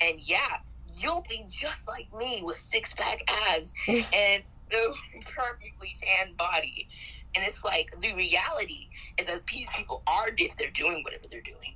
[0.00, 0.58] And yeah,
[0.96, 4.94] you'll be just like me with six pack abs and the
[5.34, 6.88] perfectly tan body.
[7.34, 11.40] And it's like the reality is that these people are, if they're doing whatever they're
[11.40, 11.74] doing,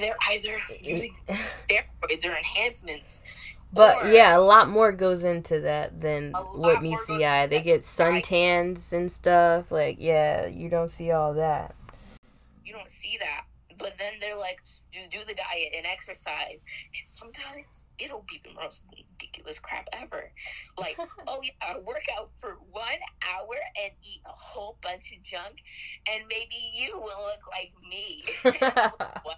[0.00, 3.20] they're either using steroids or enhancements.
[3.74, 7.46] But or- yeah, a lot more goes into that than what meets the eye.
[7.46, 8.24] They get that, right.
[8.24, 9.70] suntans and stuff.
[9.70, 11.74] Like, yeah, you don't see all that.
[12.64, 13.44] you don't see that.
[13.78, 14.58] But then they're like,
[14.92, 16.60] just do the diet and exercise.
[16.94, 20.30] And sometimes it'll be the most ridiculous crap ever.
[20.78, 25.56] Like, oh yeah, work out for one hour and eat a whole bunch of junk,
[26.08, 28.24] and maybe you will look like me.
[29.22, 29.36] what?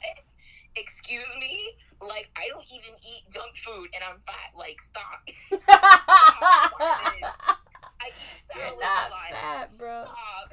[0.77, 1.73] Excuse me?
[2.01, 4.53] Like, I don't even eat junk food and I'm fat.
[4.55, 5.25] Like, stop.
[8.01, 9.31] I eat You're not a lot.
[9.31, 10.05] fat, bro.
[10.05, 10.53] Stop.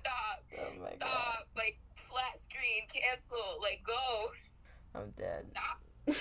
[0.00, 0.42] Stop.
[0.58, 1.46] Oh my god, Stop.
[1.56, 1.78] Like,
[2.10, 3.60] flat screen, cancel.
[3.62, 4.30] Like, go.
[4.98, 5.46] I'm dead.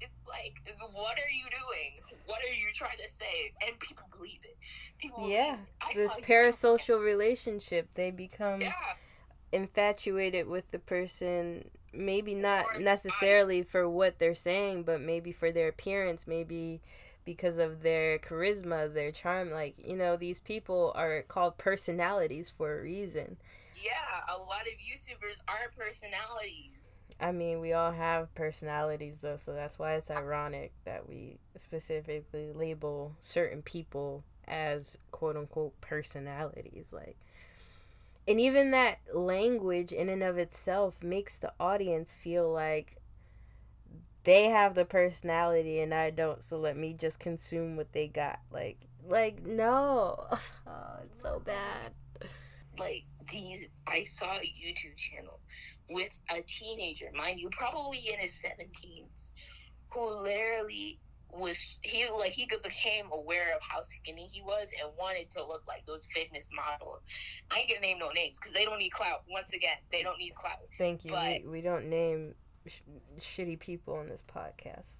[0.00, 0.54] It's like,
[0.92, 2.18] what are you doing?
[2.26, 3.52] What are you trying to say?
[3.66, 4.56] And people believe it.
[4.98, 5.56] People believe Yeah,
[5.90, 5.96] it.
[5.96, 8.72] This parasocial relationship, they become Yeah.
[9.50, 11.70] infatuated with the person.
[11.92, 16.80] Maybe not necessarily for what they're saying, but maybe for their appearance, maybe
[17.24, 19.50] because of their charisma, their charm.
[19.50, 23.36] Like, you know, these people are called personalities for a reason.
[23.82, 26.72] Yeah, a lot of YouTubers are personalities.
[27.20, 32.52] I mean, we all have personalities though, so that's why it's ironic that we specifically
[32.52, 36.86] label certain people as quote unquote personalities.
[36.92, 37.16] Like,
[38.28, 42.98] and even that language in and of itself makes the audience feel like
[44.24, 48.40] they have the personality and I don't, so let me just consume what they got.
[48.50, 50.26] Like, like no,
[50.66, 51.92] oh, it's so bad.
[52.78, 55.40] like these I saw a YouTube channel
[55.88, 59.30] with a teenager, mind you, probably in his seventeens,
[59.88, 60.98] who literally
[61.32, 65.62] was he like he became aware of how skinny he was and wanted to look
[65.68, 67.00] like those fitness models.
[67.50, 69.22] I ain't gonna name no names because they don't need clout.
[69.30, 70.58] Once again, they don't need clout.
[70.78, 71.12] Thank you.
[71.12, 72.34] But- we, we don't name
[72.66, 72.80] sh-
[73.18, 74.94] shitty people on this podcast.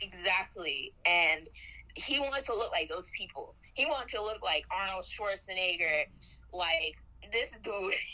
[0.00, 1.48] Exactly, and
[1.94, 3.54] he wanted to look like those people.
[3.74, 6.04] He wanted to look like Arnold Schwarzenegger,
[6.52, 6.96] like
[7.32, 7.94] this dude.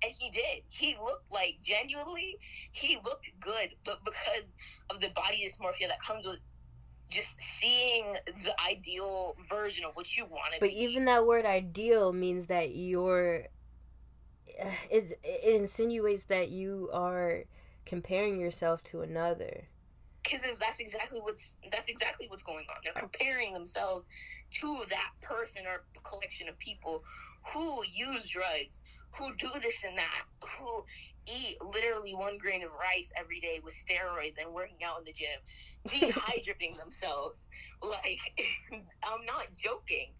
[0.00, 0.62] And he did.
[0.68, 2.38] He looked like genuinely,
[2.70, 4.46] he looked good, but because
[4.90, 6.38] of the body dysmorphia that comes with
[7.10, 8.04] just seeing
[8.44, 10.74] the ideal version of what you want to But be.
[10.76, 13.44] even that word ideal means that you're.
[14.62, 17.44] uh, It, it insinuates that you are
[17.86, 19.68] comparing yourself to another.
[20.22, 22.76] because that's exactly what's that's exactly what's going on.
[22.84, 24.04] They're comparing themselves
[24.60, 27.02] to that person or collection of people
[27.52, 28.80] who use drugs,
[29.18, 30.24] who do this and that,
[30.58, 30.84] who
[31.26, 35.12] eat literally one grain of rice every day with steroids and working out in the
[35.12, 35.38] gym,
[35.90, 37.42] dehydrating themselves.
[37.82, 38.22] Like
[39.04, 40.14] I'm not joking.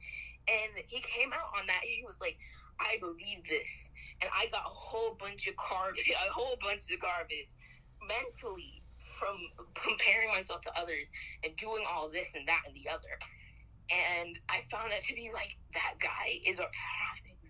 [0.48, 1.84] And he came out on that.
[1.84, 2.36] He was like,
[2.80, 7.00] "I believe this," and I got a whole bunch of garbage, a whole bunch of
[7.00, 7.52] garbage
[8.02, 8.82] mentally
[9.20, 9.36] from
[9.74, 11.06] comparing myself to others
[11.44, 13.14] and doing all this and that and the other.
[13.90, 16.68] And I found that to be like that guy is a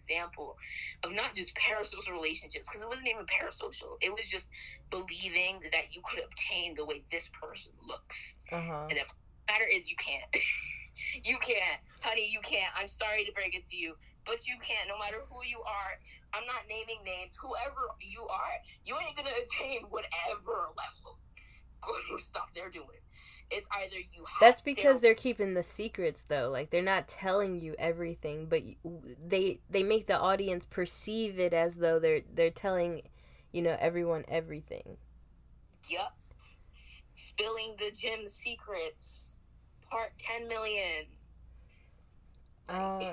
[0.08, 0.56] example
[1.04, 4.00] of not just parasocial relationships because it wasn't even parasocial.
[4.00, 4.48] It was just
[4.90, 8.16] believing that you could obtain the way this person looks.
[8.50, 8.86] Uh huh.
[8.88, 9.04] And the
[9.52, 10.32] matter is, you can't.
[11.28, 12.26] you can't, honey.
[12.32, 12.72] You can't.
[12.72, 13.94] I'm sorry to break it to you,
[14.24, 14.88] but you can't.
[14.88, 15.92] No matter who you are,
[16.32, 17.36] I'm not naming names.
[17.44, 18.56] Whoever you are,
[18.88, 21.20] you ain't gonna attain whatever level
[21.84, 23.00] of stuff they're doing.
[23.50, 24.24] It's either you.
[24.24, 26.50] Have That's because they're keeping the secrets though.
[26.50, 28.62] Like they're not telling you everything, but
[29.26, 33.02] they they make the audience perceive it as though they're they're telling,
[33.52, 34.98] you know, everyone everything.
[35.88, 36.12] Yep.
[37.16, 39.34] Spilling the gym secrets.
[39.90, 41.06] Part 10 million.
[42.68, 43.12] Uh,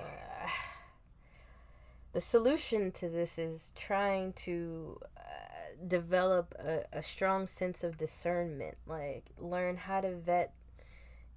[2.12, 5.45] the solution to this is trying to uh,
[5.88, 10.54] develop a, a strong sense of discernment, like learn how to vet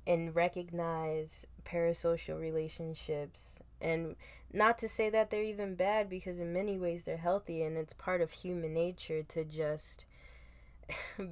[0.07, 3.61] and recognize parasocial relationships.
[3.81, 4.17] And
[4.53, 7.93] not to say that they're even bad because in many ways they're healthy and it's
[7.93, 10.07] part of human nature to just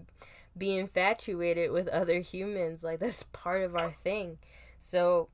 [0.59, 2.85] be infatuated with other humans.
[2.85, 4.39] Like that's part of our thing.
[4.79, 5.29] So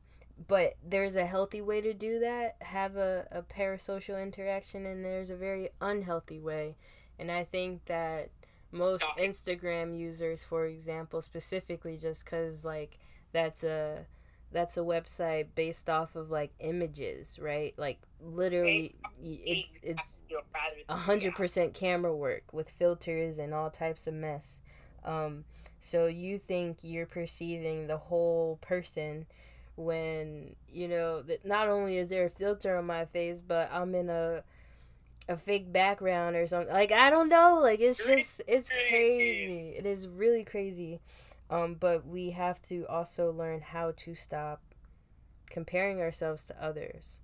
[0.48, 2.56] but there's a healthy way to do that.
[2.62, 6.76] Have a, a parasocial interaction and there's a very unhealthy way
[7.22, 8.30] and i think that
[8.70, 12.98] most instagram users for example specifically just because like
[13.32, 14.06] that's a
[14.52, 17.74] that's a website based off of like images right?
[17.76, 20.20] Like literally it's it's
[20.88, 24.60] a hundred percent camera work with filters and all types of mess.
[25.04, 25.44] Um,
[25.80, 29.26] so you think you're perceiving the whole person
[29.74, 33.94] when you know that not only is there a filter on my face, but I'm
[33.94, 34.44] in a
[35.28, 36.72] a fake background or something.
[36.72, 37.58] Like I don't know.
[37.62, 39.74] Like it's just it's crazy.
[39.76, 41.00] It is really crazy.
[41.50, 44.62] Um, but we have to also learn how to stop
[45.50, 47.18] comparing ourselves to others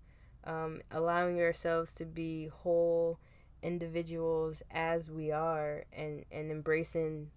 [0.44, 3.18] um, allowing ourselves to be whole
[3.62, 7.30] individuals as we are and, and embracing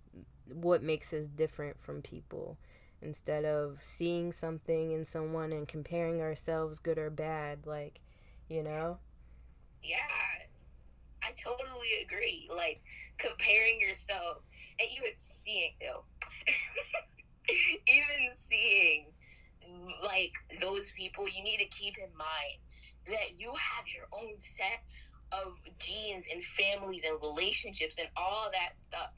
[0.54, 2.58] what makes us different from people
[3.02, 8.00] instead of seeing something in someone and comparing ourselves good or bad like
[8.48, 8.98] you know
[9.82, 9.98] Yeah,
[11.24, 12.50] I totally agree.
[12.54, 12.82] Like
[13.18, 14.44] comparing yourself
[14.80, 16.02] and even seeing, ew.
[17.88, 19.06] even seeing
[20.04, 22.60] like those people, you need to keep in mind
[23.08, 24.82] that you have your own set
[25.32, 29.12] of genes and families and relationships and all that stuff.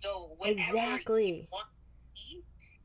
[0.00, 2.42] So exactly want to be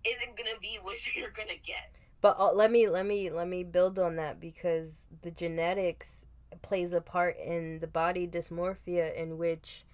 [0.09, 1.97] isn't gonna be what you're gonna get.
[2.21, 6.25] but uh, let me let me let me build on that because the genetics
[6.61, 9.85] plays a part in the body dysmorphia in which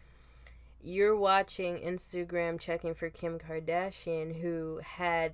[0.82, 5.34] you're watching Instagram checking for Kim Kardashian who had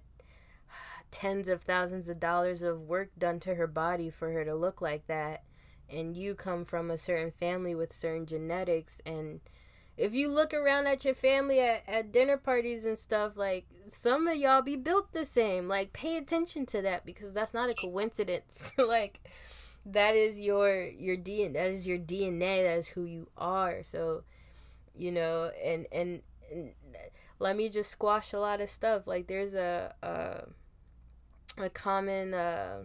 [1.12, 4.82] tens of thousands of dollars of work done to her body for her to look
[4.82, 5.44] like that.
[5.90, 9.02] And you come from a certain family with certain genetics.
[9.06, 9.40] And
[9.98, 14.28] if you look around at your family at, at dinner parties and stuff like some
[14.28, 15.68] of y'all be built the same.
[15.68, 18.74] Like pay attention to that because that's not a coincidence.
[18.78, 19.22] Like
[19.94, 24.24] that is your your DNA that is your DNA that is who you are so
[24.96, 26.22] you know and and,
[26.52, 26.72] and
[27.40, 32.84] let me just squash a lot of stuff like there's a a, a common uh,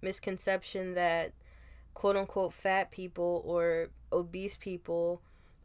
[0.00, 1.32] misconception that
[1.94, 5.22] quote unquote fat people or obese people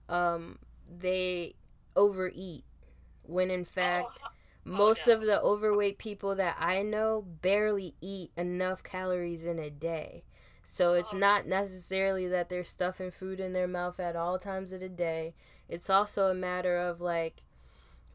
[0.09, 0.57] um
[0.99, 1.53] they
[1.95, 2.63] overeat
[3.23, 4.21] when in fact
[4.67, 5.13] most no.
[5.13, 10.23] of the overweight people that I know barely eat enough calories in a day.
[10.69, 10.93] So oh.
[10.95, 11.17] it's Oh.
[11.17, 15.33] not necessarily that they're stuffing food in their mouth at all times of the day.
[15.69, 17.43] It's also a matter of like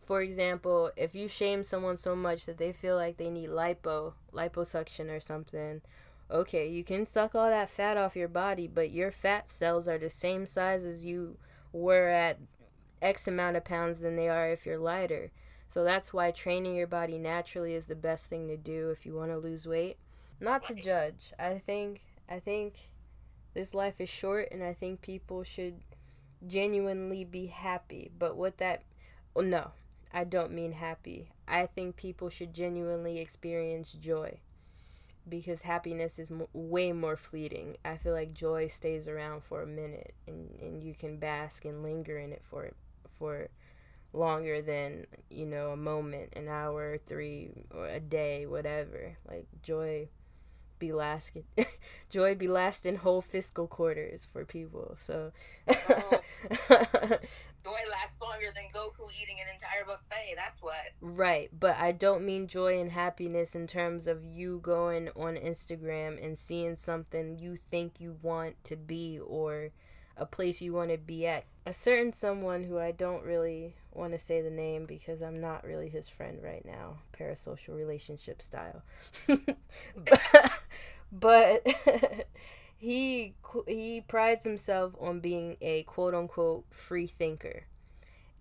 [0.01, 4.15] for example, if you shame someone so much that they feel like they need lipo,
[4.33, 5.81] liposuction or something,
[6.29, 9.99] okay, you can suck all that fat off your body, but your fat cells are
[9.99, 11.39] the same size as you
[11.73, 12.39] were at
[13.01, 15.31] X amount of pounds than they are if you're lighter.
[15.69, 19.15] So that's why training your body naturally is the best thing to do if you
[19.15, 19.99] want to lose weight.
[20.41, 21.33] Not to judge.
[21.39, 22.03] I think
[22.33, 22.89] I think
[23.53, 25.81] this life is short and I think people should
[26.47, 28.11] genuinely be happy.
[28.19, 28.85] But what that
[29.37, 29.73] oh, no,
[30.15, 31.29] I don't mean happy.
[31.47, 34.39] I think people should genuinely experience joy
[35.29, 37.77] because happiness is way more fleeting.
[37.85, 41.83] I feel like joy stays around for a minute and, and you can bask and
[41.83, 42.71] linger in it for
[43.19, 43.49] for
[44.15, 49.19] longer than, you know, a moment, an hour, three, or a day, whatever.
[49.29, 50.09] Like joy
[50.83, 51.45] be lasting
[52.11, 54.97] joy be lasting whole fiscal quarters for people.
[54.99, 55.31] So
[57.65, 60.35] Joy lasts longer than Goku eating an entire buffet.
[60.35, 60.75] That's what.
[61.01, 66.25] Right, but I don't mean joy and happiness in terms of you going on Instagram
[66.25, 69.71] and seeing something you think you want to be or
[70.17, 71.45] a place you want to be at.
[71.65, 75.65] A certain someone who I don't really want to say the name because I'm not
[75.65, 78.83] really his friend right now, parasocial relationship style.
[79.29, 80.53] but
[81.13, 81.67] but
[82.77, 83.35] he
[83.69, 87.65] he prides himself on being a quote unquote free thinker.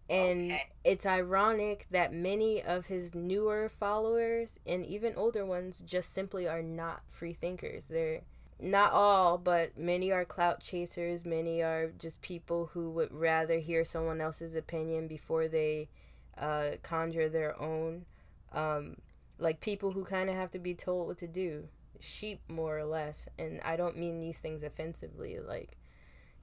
[0.10, 0.68] And Okay.
[0.84, 6.62] it's ironic that many of his newer followers and even older ones just simply are
[6.64, 7.86] not free thinkers.
[7.86, 8.22] They're
[8.60, 11.26] not all, but many are clout chasers.
[11.26, 15.90] Many are just people who would rather hear someone else's opinion before they
[16.38, 18.06] uh, conjure their own.
[18.52, 18.98] Um,
[19.40, 21.70] like people who kind of have to be told what to do.
[22.02, 23.28] Sheep, more or less.
[23.40, 25.40] And I don't mean these things offensively.
[25.40, 25.78] Like,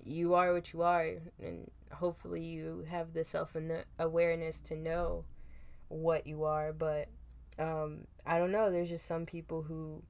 [0.04, 1.08] you are what you are,
[1.42, 3.56] and hopefully you have the self
[3.98, 5.24] awareness to know
[5.88, 6.72] what you are.
[6.72, 7.08] But
[7.58, 8.70] um, I don't know.
[8.70, 10.02] There's just some people who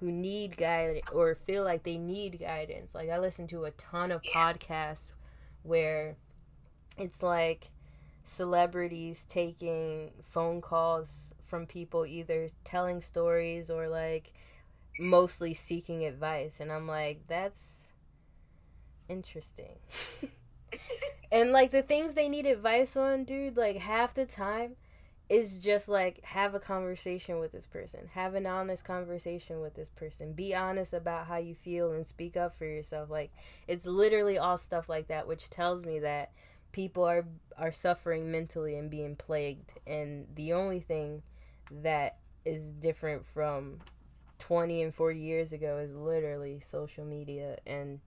[0.00, 2.94] who need guidance or feel like they need guidance.
[2.94, 4.52] Like I listen to a ton of Yeah.
[4.52, 5.12] podcasts
[5.62, 6.16] where
[6.98, 7.70] it's like
[8.24, 14.32] celebrities taking phone calls from people either telling stories or like
[14.98, 17.88] mostly seeking advice and I'm like that's
[19.08, 19.76] interesting.
[21.32, 24.76] and like the things they need advice on, dude, like half the time
[25.28, 28.00] is just like have a conversation with this person.
[28.12, 30.32] Have an honest conversation with this person.
[30.32, 33.10] Be honest about how you feel and speak up for yourself.
[33.10, 33.32] Like
[33.66, 36.32] it's literally all stuff like that which tells me that
[36.72, 37.24] people are
[37.56, 41.22] are suffering mentally and being plagued and the only thing
[41.70, 43.78] that is different from
[44.38, 48.00] 20 and 40 years ago is literally social media and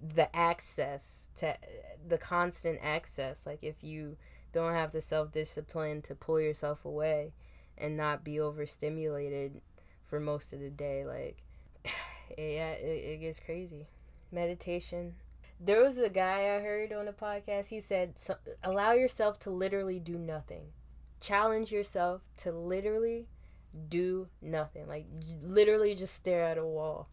[0.00, 1.56] the access to
[2.06, 3.46] the constant access.
[3.46, 4.16] Like if you
[4.52, 7.32] don't have the self-discipline to pull yourself away
[7.76, 9.60] and not be overstimulated
[10.06, 11.36] for most of the day like
[12.38, 13.86] yeah it, it gets crazy.
[14.30, 15.14] Meditation.
[15.60, 18.14] There was a guy i heard on a podcast he said
[18.62, 20.66] allow yourself to literally do nothing.
[21.20, 23.26] Challenge yourself to literally
[23.88, 24.86] do nothing.
[24.86, 25.06] Like
[25.42, 27.08] literally just stare at a wall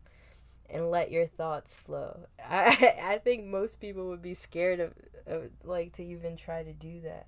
[0.70, 2.28] and let your thoughts flow.
[2.44, 4.94] I i think most people would be scared of,
[5.28, 7.28] of like to even try to do that.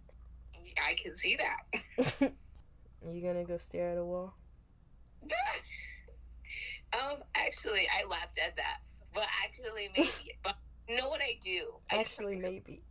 [0.86, 2.32] I can see that.
[3.12, 4.34] you gonna go stare at a wall?
[6.94, 8.80] Um, actually, I laughed at that,
[9.14, 10.38] but actually, maybe.
[10.42, 10.56] but
[10.88, 11.76] you know what I do?
[11.92, 12.82] I actually maybe.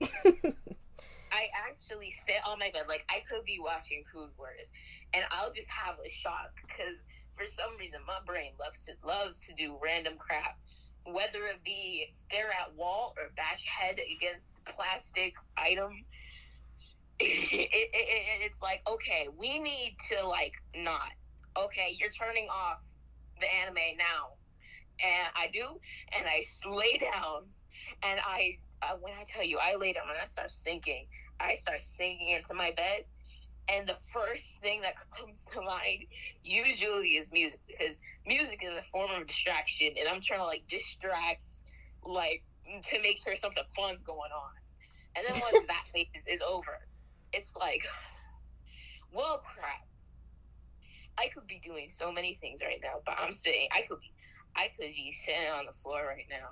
[1.32, 4.68] I actually sit on my bed, like I could be watching Food Wars,
[5.16, 7.00] and I'll just have a shock because
[7.40, 10.60] for some reason my brain loves to loves to do random crap,
[11.08, 15.90] whether it be stare at wall or bash head against plastic item.
[17.18, 21.16] It, it, it, it's like okay, we need to like not
[21.56, 21.96] okay.
[21.98, 22.84] You're turning off
[23.40, 24.36] the anime now,
[25.00, 25.80] and I do,
[26.12, 27.48] and I lay down,
[28.02, 31.06] and I uh, when I tell you I lay down and I start sinking,
[31.40, 33.08] I start sinking into my bed,
[33.68, 36.04] and the first thing that comes to mind
[36.42, 37.96] usually is music because
[38.26, 41.44] music is a form of distraction, and I'm trying to like distract,
[42.04, 42.42] like
[42.90, 44.54] to make sure something fun's going on,
[45.16, 46.78] and then once that phase is over,
[47.32, 47.82] it's like,
[49.12, 49.86] well, crap.
[51.18, 53.68] I could be doing so many things right now, but I'm sitting.
[53.72, 54.12] I could be,
[54.54, 56.50] I could be sitting on the floor right now,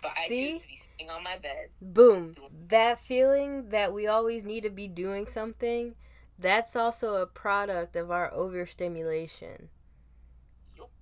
[0.00, 0.52] but I See?
[0.52, 1.68] choose to be sitting on my bed.
[1.80, 2.36] boom
[2.68, 5.94] that feeling that we always need to be doing something
[6.42, 9.68] that's also a product of our overstimulation.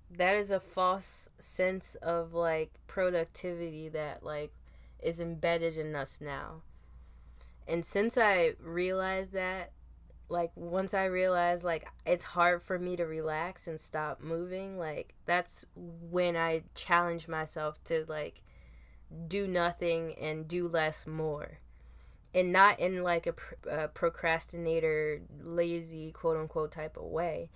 [0.09, 4.53] That is a false sense of like productivity that like
[4.99, 6.61] is embedded in us now.
[7.67, 9.71] And since I realized that,
[10.29, 15.15] like once I realized like it's hard for me to relax and stop moving, like
[15.25, 18.43] that's when I challenge myself to like
[19.27, 21.60] do nothing and do less more
[22.33, 27.49] and not in like a, pr- a procrastinator lazy quote unquote type of way.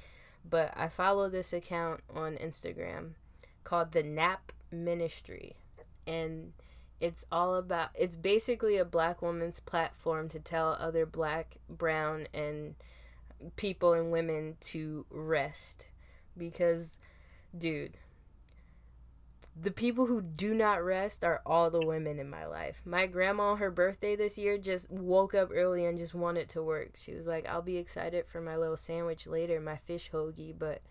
[0.48, 3.14] But i follow this account on instagram
[3.64, 5.56] called the nap ministry
[6.06, 6.54] and
[7.00, 12.76] it's all about it's basically a black woman's platform to tell other black brown and
[13.56, 15.88] people and women to rest.
[16.38, 17.00] Because
[17.58, 17.98] dude
[19.58, 22.82] the people who do not rest are all the women in my life.
[22.86, 26.62] My grandma on her birthday this year just woke up early and just wanted to
[26.64, 26.92] work.
[26.96, 30.82] She was like, I'll be excited for my little sandwich later, my fish hoagie, but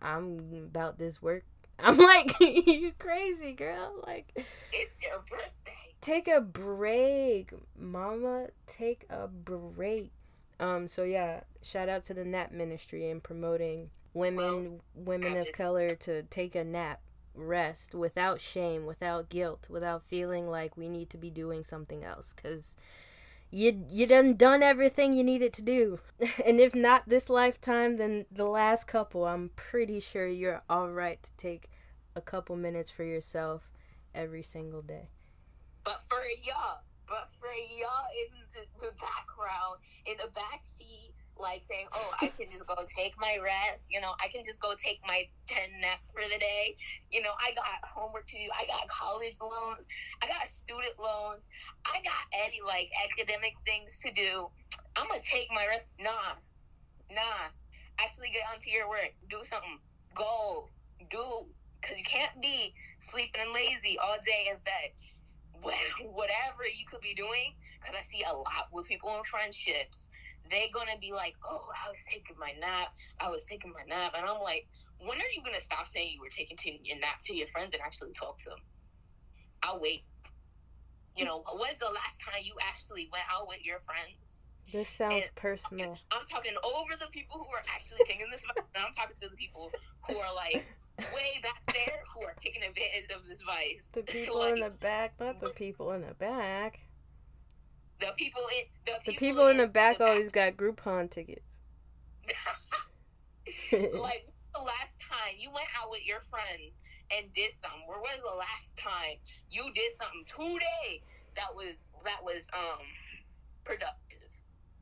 [0.00, 1.44] I'm about this work.
[1.78, 3.92] I'm like, you crazy, girl.
[4.06, 4.32] Like,
[4.72, 5.94] It's your birthday.
[6.00, 8.48] take a break, mama.
[8.66, 10.10] Take a break.
[10.60, 15.94] Um, so yeah, shout out to the nap ministry and promoting women women of color
[15.96, 17.00] to take a nap,
[17.34, 22.32] rest without shame, without guilt, without feeling like we need to be doing something else
[22.32, 22.76] cuz
[23.52, 26.00] you you done done everything you needed to do.
[26.46, 31.22] and if not this lifetime, then the last couple, I'm pretty sure you're all right
[31.22, 31.70] to take
[32.16, 33.70] a couple minutes for yourself
[34.14, 35.10] every single day.
[35.84, 41.12] But for y'all, but for y'all in the, the background, in the back seat,
[41.42, 44.62] like saying, "Oh, I can just go take my rest." You know, I can just
[44.62, 46.78] go take my ten naps for the day.
[47.10, 48.48] You know, I got homework to do.
[48.54, 49.82] I got college loans.
[50.22, 51.42] I got student loans.
[51.84, 54.46] I got any like academic things to do.
[54.94, 55.90] I'm gonna take my rest.
[55.98, 56.38] Nah,
[57.10, 57.50] nah.
[57.98, 59.12] Actually, get onto your work.
[59.28, 59.82] Do something.
[60.14, 60.70] Go.
[61.10, 61.50] Do.
[61.82, 62.72] Cause you can't be
[63.10, 64.94] sleeping and lazy all day in bed
[65.62, 70.08] whatever you could be doing, because I see a lot with people in friendships,
[70.52, 72.92] they're gonna be like, "Oh, I was taking my nap.
[73.18, 76.20] I was taking my nap," and I'm like, "When are you gonna stop saying you
[76.20, 78.60] were taking to your nap to your friends and actually talk to them?"
[79.62, 80.04] I'll wait.
[81.16, 84.16] You know, when's the last time you actually went out with your friends?
[84.72, 85.98] This sounds And- personal.
[86.10, 89.36] I'm talking over the people who are actually taking this, and I'm talking to the
[89.36, 89.72] people
[90.08, 90.64] who are like
[91.14, 93.82] way back there who are taking advantage of this vice.
[93.92, 96.80] The people Like, in the back, not the people in the back.
[98.02, 101.58] The people in the The people, people in the back always got Groupon tickets.
[103.72, 106.74] like the last time you went out with your friends
[107.10, 107.86] and did something?
[107.86, 109.16] Where was the last time
[109.50, 111.02] you did something today
[111.36, 112.84] that was that was um
[113.64, 114.18] productive?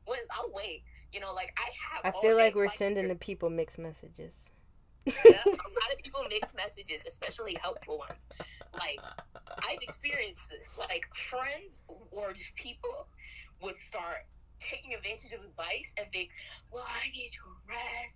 [0.07, 0.83] I'll wait.
[1.13, 2.13] You know, like I have.
[2.15, 3.13] I feel like we're sending here.
[3.13, 4.51] the people mixed messages.
[5.05, 8.19] Yeah, a lot of people mix messages, especially helpful ones.
[8.73, 8.99] Like
[9.47, 10.67] I've experienced this.
[10.77, 11.79] Like friends
[12.11, 13.07] or just people
[13.61, 14.25] would start
[14.59, 16.29] taking advantage of advice and think,
[16.71, 18.15] "Well, I need to rest.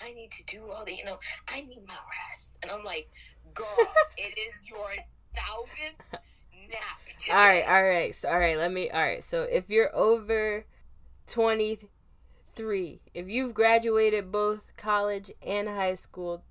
[0.00, 1.18] I need to do all the, you know,
[1.48, 3.08] I need my rest." And I'm like,
[3.54, 3.66] "Girl,
[4.16, 4.90] it is your
[5.34, 8.58] thousandth nap." today." all right, all right, so, all right.
[8.58, 8.90] Let me.
[8.90, 10.64] All right, so if you're over
[11.26, 11.78] twenty
[12.54, 16.42] three, if you've graduated both college and high school,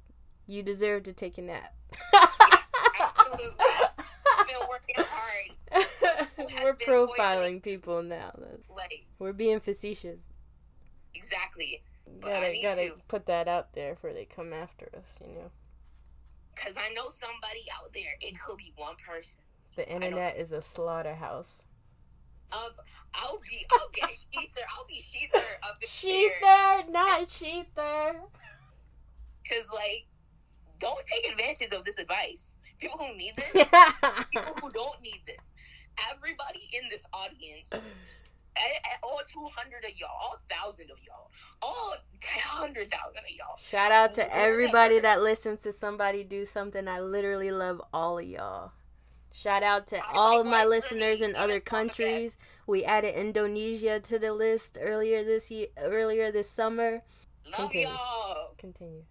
[0.47, 1.73] you deserve to take a nap.
[2.13, 3.47] Absolutely.
[4.47, 5.53] Been working hard.
[6.38, 8.32] We're profiling people now.
[8.76, 10.21] Like We're being facetious.
[11.13, 11.82] exactly.
[12.21, 12.95] But Gotta need gotta to.
[13.07, 15.19] put that out there before they come after us.
[15.21, 15.51] You know,
[16.53, 18.15] Because I know somebody out there.
[18.21, 19.36] It could be one person.
[19.76, 21.63] the internet is a slaughterhouse.
[22.51, 22.69] Um,
[23.15, 24.63] I'll be, I'll get Sheether.
[24.78, 26.30] I'll be Sheether up in there.
[26.41, 28.15] Sheether, not Sheether.
[29.41, 30.05] Because, like,
[30.80, 32.43] don't take advantage of this advice.
[32.80, 33.51] People who need this,
[34.34, 35.38] people who don't need this.
[36.11, 41.31] Everybody in this audience, a- a- all 200 of y'all, all 1,000 of y'all,
[41.61, 43.57] all 100,000 of y'all.
[43.69, 46.87] Shout out to everybody that listens to somebody do something.
[46.87, 48.71] I literally love all of y'all.
[49.31, 51.65] Shout out to all of my listeners in other even on the best.
[51.65, 52.37] countries.
[52.67, 57.01] We added Indonesia to the list earlier this year, earlier this summer.
[57.45, 57.87] Love Continue.
[57.87, 58.53] y'all.
[58.57, 59.03] Continue.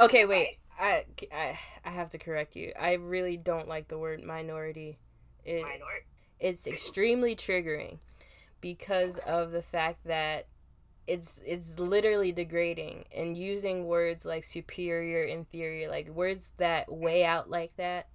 [0.00, 0.58] Okay, wait.
[0.78, 2.72] I, I I have to correct you.
[2.78, 4.98] I really don't like the word minority.
[5.44, 6.06] It, Minority.
[6.40, 7.98] it's extremely triggering
[8.60, 10.46] because of the fact that
[11.06, 17.50] it's it's literally degrading and using words like superior inferior like words that weigh out
[17.50, 18.08] like that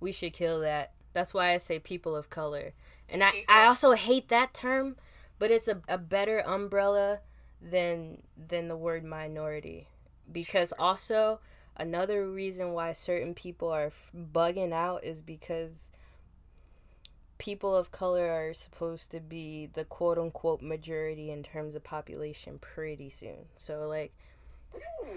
[0.00, 0.92] We should kill that.
[1.14, 2.74] That's why I say people of color.
[3.08, 4.96] And I, I also hate that term,
[5.38, 7.20] but it's a, a better umbrella
[7.62, 9.88] than than the word minority.
[10.30, 11.40] Because also
[11.76, 15.90] another reason why certain people are bugging out is because
[17.38, 22.58] people of color are supposed to be the quote unquote majority in terms of population
[22.58, 23.46] pretty soon.
[23.54, 24.12] So like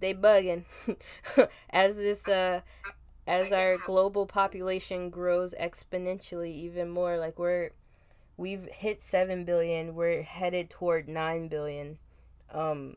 [0.00, 0.64] they bugging
[1.70, 2.60] as this uh
[3.26, 7.70] as our global population grows exponentially even more like we're
[8.36, 11.98] we've hit 7 billion we're headed toward 9 billion
[12.52, 12.96] um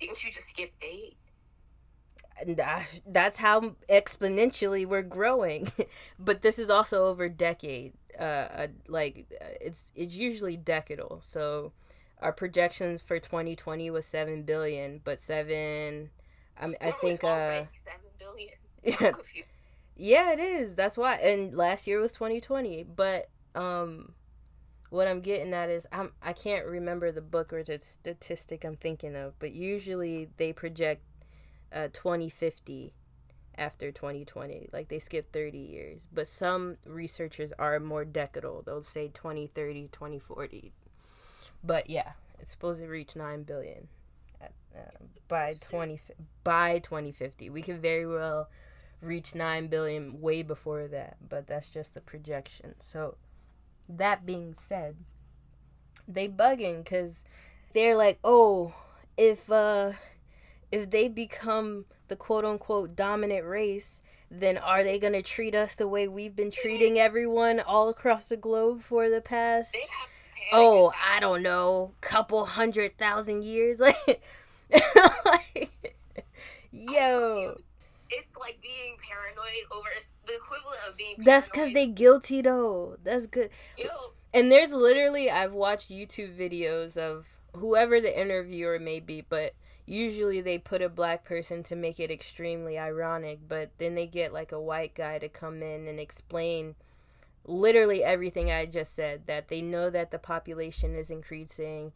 [0.00, 1.16] Didn't you just skip eight?
[2.40, 5.70] and tha- that's how exponentially we're growing.
[6.18, 11.22] But this is also over decade uh, uh like uh, it's it's usually decadal.
[11.24, 11.72] So
[12.20, 16.10] our projections for 2020 was 7 billion but 7
[16.60, 18.54] i, mean, I think uh seven billion.
[18.84, 19.12] yeah,
[19.96, 20.74] yeah it is.
[20.74, 24.14] That's why and last year was 2020 but um
[24.92, 28.76] what i'm getting at is i'm i can't remember the book or the statistic i'm
[28.76, 31.02] thinking of but usually they project
[31.72, 32.92] uh 2050
[33.58, 36.08] after 2020 like they skip 30 years.
[36.12, 38.64] But some researchers are more decadal.
[38.64, 40.72] They'll say 2030 2040
[41.64, 43.88] but yeah it's supposed to reach 9 billion
[44.40, 46.00] at, uh, by 20
[46.42, 48.48] by 2050 we could very well
[49.00, 52.74] reach 9 billion way before that but that's just the projection.
[52.78, 53.16] So
[53.88, 54.96] that being said
[56.08, 57.24] they bugging because
[57.72, 58.74] they're like oh
[59.16, 59.92] if uh
[60.70, 65.86] if they become the quote unquote dominant race then are they gonna treat us the
[65.86, 70.48] way we've been treating everyone all across the globe for the past They have panic
[70.52, 73.80] oh i don't know couple hundred thousand years?
[73.92, 74.22] Like,
[75.26, 75.96] like
[76.72, 77.56] yo.
[78.10, 79.88] It's like being paranoid over
[80.26, 81.16] the equivalent of being.
[81.18, 82.96] that's because they guilty though.
[83.02, 83.50] That's good.
[84.34, 89.52] And there's literally i've watched youtube videos of whoever the interviewer may be but
[89.84, 94.32] usually they put a black person to make it extremely ironic but then they get
[94.32, 96.74] like a white guy to come in and explain
[97.44, 101.92] literally everything i just said that they know that the population is increasing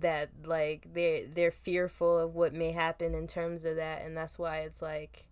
[0.00, 4.38] that like they're they're fearful of what may happen in terms of that and that's
[4.38, 5.26] why it's like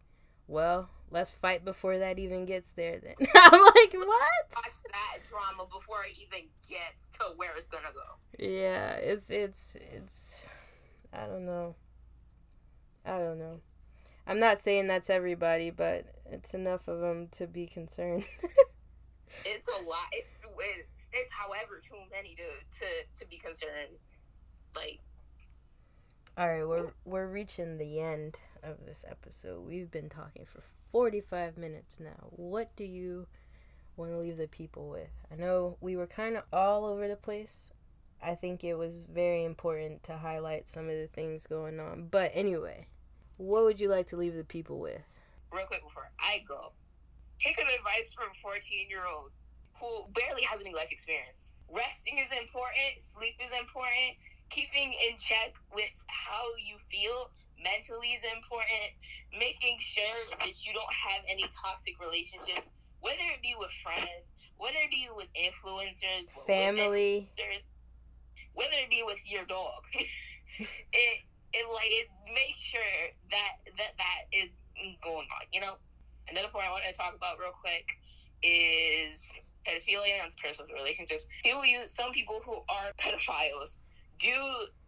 [0.49, 4.07] well let's fight before that even gets there then i'm like what
[4.55, 8.45] Watch that drama before it even gets to where it's gonna go.
[8.45, 10.43] Yeah, it's it's it's
[11.13, 11.75] I don't know.
[13.05, 13.61] I don't know.
[14.27, 18.25] I'm not saying that's everybody, but it's enough of them to be concerned.
[19.45, 20.07] It's a lot.
[20.13, 20.29] It's
[21.13, 22.43] it's however too many to
[22.79, 22.87] to
[23.21, 23.99] to be concerned.
[24.75, 25.01] Like
[26.39, 29.67] All right, we're we're reaching the end of this episode.
[29.67, 30.63] We've been talking for
[30.97, 32.17] 45 minutes now.
[32.31, 33.27] What do you
[33.99, 35.13] want to leave the people with?
[35.31, 37.69] I know we were kind of all over the place.
[38.25, 42.09] I think it was very important to highlight some of the things going on.
[42.11, 42.87] But anyway,
[43.37, 45.03] what would you like to leave the people with?
[45.53, 46.73] real quick before I go,
[47.45, 48.57] take an advice from a 14
[48.89, 49.37] year old
[49.77, 51.53] who barely has any life experience.
[51.69, 53.05] Resting is important.
[53.13, 54.17] Sleep is important.
[54.49, 57.29] Keeping in check with how you feel
[57.61, 58.97] mentally is important.
[59.33, 62.67] Making sure that you don't have any toxic relationships,
[63.01, 64.25] whether it be with friends,
[64.57, 67.29] whether it be with influencers, with Family.
[67.37, 67.65] influencers,
[68.55, 69.83] whether it be with your dog.
[70.59, 71.17] it
[71.53, 72.97] it like it makes sure
[73.31, 74.51] that that that is
[75.03, 75.45] going on.
[75.53, 75.77] You know.
[76.29, 77.87] Another point I wanted to talk about real quick
[78.43, 79.15] is
[79.63, 81.23] pedophilia and personal relationships.
[81.43, 83.79] People use some people who are pedophiles
[84.19, 84.35] do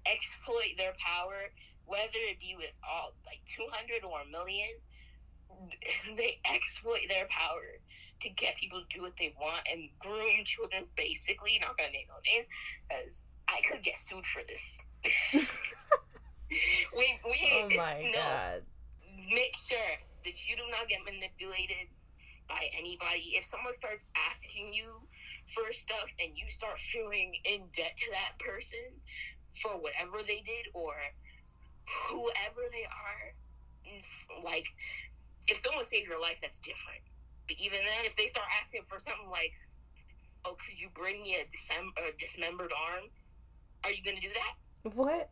[0.06, 1.52] exploit their power,
[1.88, 4.70] whether it be with all like two hundred or a million.
[6.16, 7.80] They exploit their power
[8.22, 10.86] to get people to do what they want and groom children.
[10.96, 12.48] Basically, not gonna name no names,
[12.88, 14.64] because I could get sued for this.
[16.96, 18.62] we we Oh my no god.
[19.32, 21.88] make sure that you do not get manipulated
[22.48, 23.36] by anybody.
[23.36, 25.06] If someone starts asking you
[25.54, 29.00] for stuff and you start feeling in debt to that person
[29.62, 30.94] for whatever they did or
[32.10, 33.24] whoever they are,
[34.44, 34.66] like
[35.48, 37.02] if someone saved your life, that's different.
[37.48, 39.52] But even then, if they start asking for something like,
[40.44, 43.08] "Oh, could you bring me a, disem- a dismembered arm?"
[43.84, 44.54] Are you gonna do that?
[44.94, 45.30] What?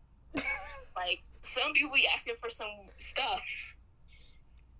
[0.96, 3.42] Like some people be asking for some stuff,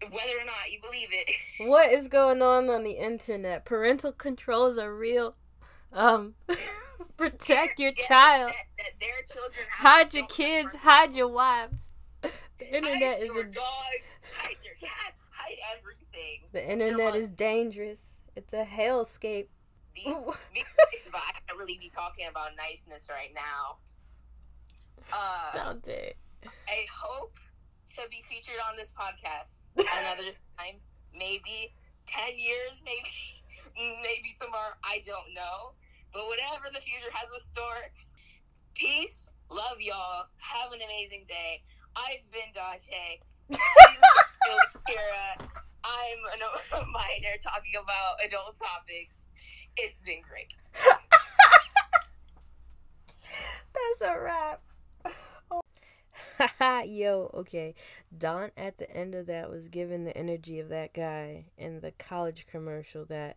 [0.01, 1.29] whether or not you believe it.
[1.69, 3.65] what is going on on the internet?
[3.65, 5.37] Parental controls are real.
[5.93, 6.35] Um,
[7.17, 8.51] protect your Yeah, child.
[8.51, 10.75] That, that their children have Hide your kids.
[10.77, 11.83] Hide your wives.
[12.59, 13.97] The internet hide is a dog.
[14.35, 15.13] Hide your cat.
[15.31, 16.49] Hide everything.
[16.53, 18.01] The internet is dangerous.
[18.35, 19.49] It's a hellscape.
[19.95, 20.07] These,
[20.55, 23.77] these I can't really be talking about niceness right now.
[25.13, 26.15] Uh, Dante.
[26.45, 27.37] I hope
[27.97, 30.81] to be featured on this podcast another time.
[31.13, 31.73] Maybe
[32.07, 33.09] ten years, maybe
[34.03, 34.75] maybe tomorrow.
[34.85, 35.73] I don't know.
[36.17, 37.93] But whatever the future has in store.
[38.73, 39.29] Peace.
[39.51, 40.25] Love y'all.
[40.39, 41.61] Have an amazing day.
[41.95, 43.21] I've been Dante.
[44.89, 45.37] Kira.
[45.85, 46.21] I'm
[46.73, 49.13] a minor talking about adult topics.
[49.77, 50.55] It's been great.
[53.75, 54.63] That's a wrap.
[55.51, 55.61] Oh.
[56.87, 57.75] Yo, okay.
[58.17, 61.93] Don at the end of that was given the energy of that guy in the
[61.93, 63.37] college commercial that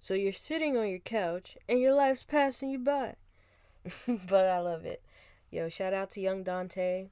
[0.00, 3.16] so you're sitting on your couch and your life's passing you by.
[4.28, 5.02] but I love it.
[5.50, 7.10] Yo, shout out to young Dante.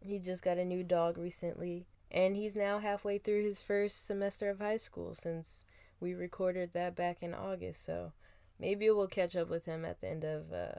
[0.00, 4.50] He just got a new dog recently and he's now halfway through his first semester
[4.50, 5.64] of high school since
[5.98, 7.84] we recorded that back in August.
[7.86, 8.12] So
[8.60, 10.78] maybe we'll catch up with him at the end of uh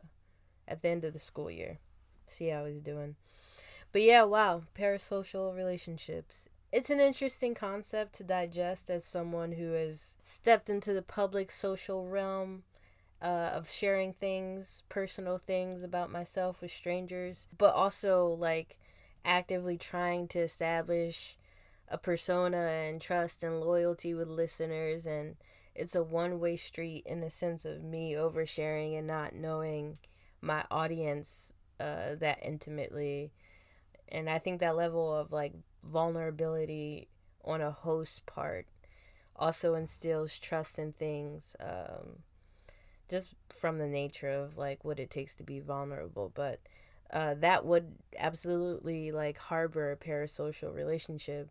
[0.67, 1.79] at the end of the school year.
[2.27, 3.15] See how he's doing.
[3.91, 6.49] But yeah, wow, parasocial relationships.
[6.71, 12.07] It's an interesting concept to digest as someone who has stepped into the public social
[12.07, 12.63] realm
[13.21, 18.77] uh, of sharing things, personal things about myself with strangers, but also like
[19.23, 21.37] actively trying to establish
[21.89, 25.37] a persona and trust and loyalty with listeners and
[25.73, 29.97] it's a one-way street in the sense of me oversharing and not knowing
[30.41, 33.31] my audience uh, that intimately
[34.09, 35.53] and i think that level of like
[35.83, 37.07] vulnerability
[37.43, 38.65] on a host part
[39.35, 42.23] also instills trust in things um,
[43.09, 46.59] just from the nature of like what it takes to be vulnerable but
[47.11, 51.49] uh, that would absolutely like harbor a parasocial relationship.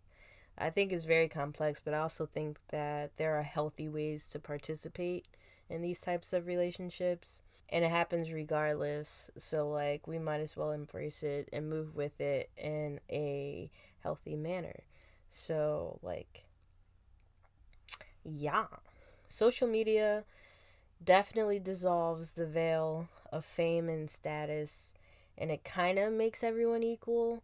[0.59, 4.39] I think it's very complex but i also think that there are healthy ways to
[4.39, 5.27] participate
[5.69, 10.73] in these types of relationships and it happens regardless so like we might as well
[10.73, 13.71] embrace it and move with it in a
[14.03, 14.81] healthy manner.
[15.31, 16.45] So like
[18.25, 18.67] yeah.
[19.29, 20.25] Social media
[21.05, 24.95] definitely dissolves the veil of fame and status
[25.37, 27.43] and it kind of makes everyone equal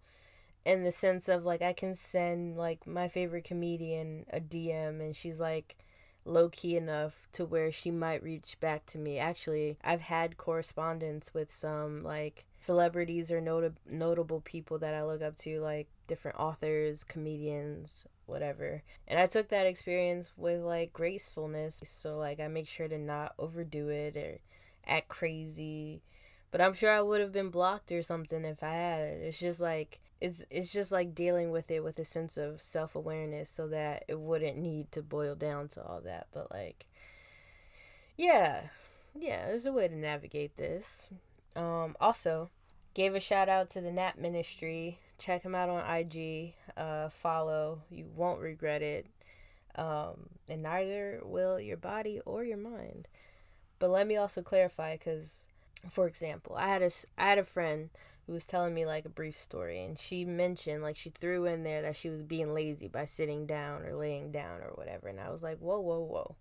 [0.65, 5.15] in the sense of like I can send like my favorite comedian a DM and
[5.15, 5.77] she's like
[6.25, 9.19] low key enough to where she might reach back to me.
[9.19, 15.23] Actually, I've had correspondence with some like celebrities or nota- notable people that I look
[15.23, 18.83] up to, like different authors, comedians, whatever.
[19.09, 21.81] And I took that experience with like gracefulness.
[21.85, 24.39] So, like, I make sure to not overdo it or
[24.87, 26.03] act crazy.
[26.51, 29.23] But I'm sure I would have been blocked or something if I had it.
[29.23, 32.95] It's just like it's it's just like dealing with it with a sense of self
[32.95, 36.29] awareness so that it wouldn't need to boil down to all that.
[36.33, 36.87] But like
[38.17, 38.63] yeah.
[39.19, 41.09] Yeah, there's a way to navigate this.
[41.57, 42.51] Um also
[42.95, 45.01] gave a shout out to the Nap Ministry.
[45.19, 46.55] Check him out on IG.
[46.77, 47.83] Uh follow.
[47.91, 49.07] You won't regret it.
[49.75, 53.09] Um and neither will your body or your mind.
[53.81, 55.47] But let me also clarify cuz
[55.91, 57.91] for example, I had a I had a friend
[58.27, 61.65] who was telling me like a brief story and she mentioned like she threw in
[61.65, 65.21] there that she was being lazy by sitting down or laying down or whatever and
[65.21, 66.37] I was like, "Whoa, whoa, whoa."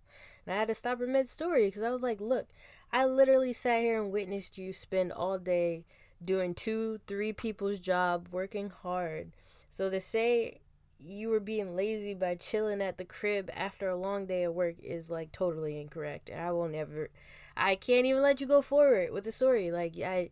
[0.46, 2.46] And I had to stop her mid story cuz I was like, "Look,
[2.92, 5.84] I literally sat here and witnessed you spend all day
[6.24, 9.32] doing two, three people's job, working hard.
[9.70, 10.60] So to say
[10.98, 14.76] you were being lazy by chilling at the crib after a long day of work
[14.82, 16.28] is like totally incorrect.
[16.28, 17.10] And I will never
[17.56, 19.70] I can't even let you go forward with the story.
[19.70, 20.30] Like I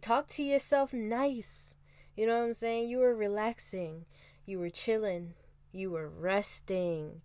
[0.00, 1.76] talk to yourself nice.
[2.16, 2.88] You know what I'm saying?
[2.88, 4.04] You were relaxing.
[4.46, 5.34] You were chilling.
[5.72, 7.22] You were resting.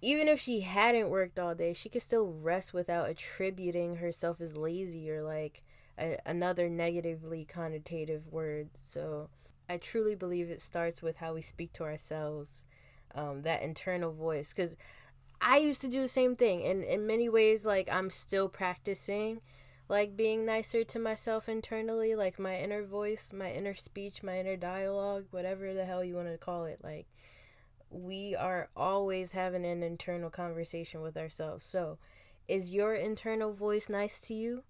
[0.00, 4.56] Even if she hadn't worked all day, she could still rest without attributing herself as
[4.56, 5.62] lazy or like
[5.98, 8.68] a, another negatively connotative word.
[8.74, 9.30] So
[9.68, 12.64] I truly believe it starts with how we speak to ourselves,
[13.14, 14.52] um, that internal voice.
[14.54, 14.76] Because
[15.40, 19.40] I used to do the same thing, and in many ways, like I'm still practicing,
[19.88, 24.56] like being nicer to myself internally, like my inner voice, my inner speech, my inner
[24.56, 26.80] dialogue, whatever the hell you want to call it.
[26.82, 27.06] Like
[27.90, 31.64] we are always having an internal conversation with ourselves.
[31.64, 31.98] So,
[32.48, 34.64] is your internal voice nice to you?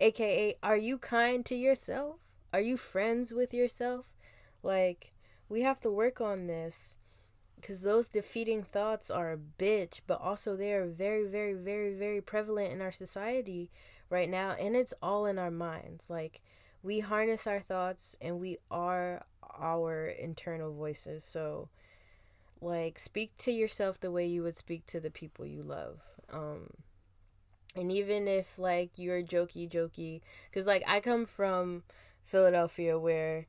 [0.00, 2.16] AKA, are you kind to yourself?
[2.52, 4.06] Are you friends with yourself?
[4.62, 5.12] Like,
[5.48, 6.96] we have to work on this
[7.56, 12.20] because those defeating thoughts are a bitch, but also they are very, very, very, very
[12.20, 13.70] prevalent in our society
[14.10, 16.10] right now, and it's all in our minds.
[16.10, 16.42] Like,
[16.82, 19.24] we harness our thoughts and we are
[19.58, 21.24] our internal voices.
[21.24, 21.68] So,
[22.60, 26.00] like speak to yourself the way you would speak to the people you love.
[26.32, 26.70] Um
[27.76, 30.20] and even if like you're jokey jokey
[30.52, 31.84] cuz like I come from
[32.22, 33.46] Philadelphia where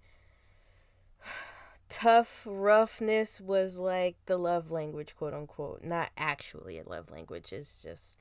[1.90, 7.82] tough roughness was like the love language quote unquote not actually a love language it's
[7.82, 8.18] just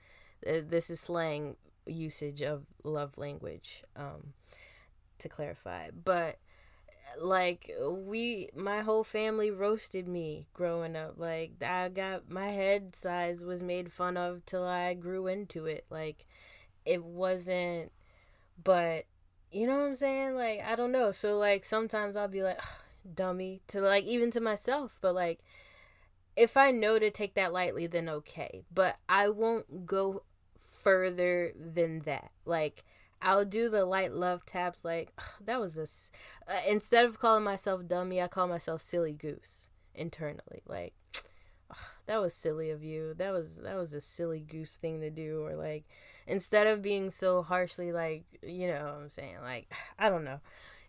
[0.47, 1.57] uh, this is slang
[1.89, 4.35] usage of love language um
[5.19, 5.91] to clarify.
[5.91, 6.39] But
[7.21, 11.15] like we my whole family roasted me growing up.
[11.17, 15.85] Like i got my head size was made fun of till i grew into it.
[15.91, 16.27] Like
[16.85, 17.93] it wasn't
[18.63, 19.05] but
[19.51, 20.35] you know what i'm saying?
[20.35, 21.13] Like i don't know.
[21.13, 22.61] So like sometimes i'll be like
[23.15, 24.99] dummy to like even to myself.
[25.01, 25.41] But like
[26.37, 28.63] if i know to take that lightly then okay.
[28.73, 30.23] But i won't go
[30.79, 32.85] further than that like
[33.21, 35.13] I'll do the light love taps like
[35.45, 35.87] that was a
[36.53, 40.63] uh, instead of calling myself dummy, I call myself silly goose internally.
[40.67, 40.95] Like
[42.07, 43.15] that was silly of you.
[43.15, 45.85] That was that was a silly goose thing to do or like
[46.27, 49.37] instead of being so harshly like, you know what I'm saying?
[49.43, 50.41] Like I don't know.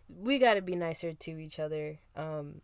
[0.08, 1.98] We got to be nicer to each other.
[2.16, 2.60] Um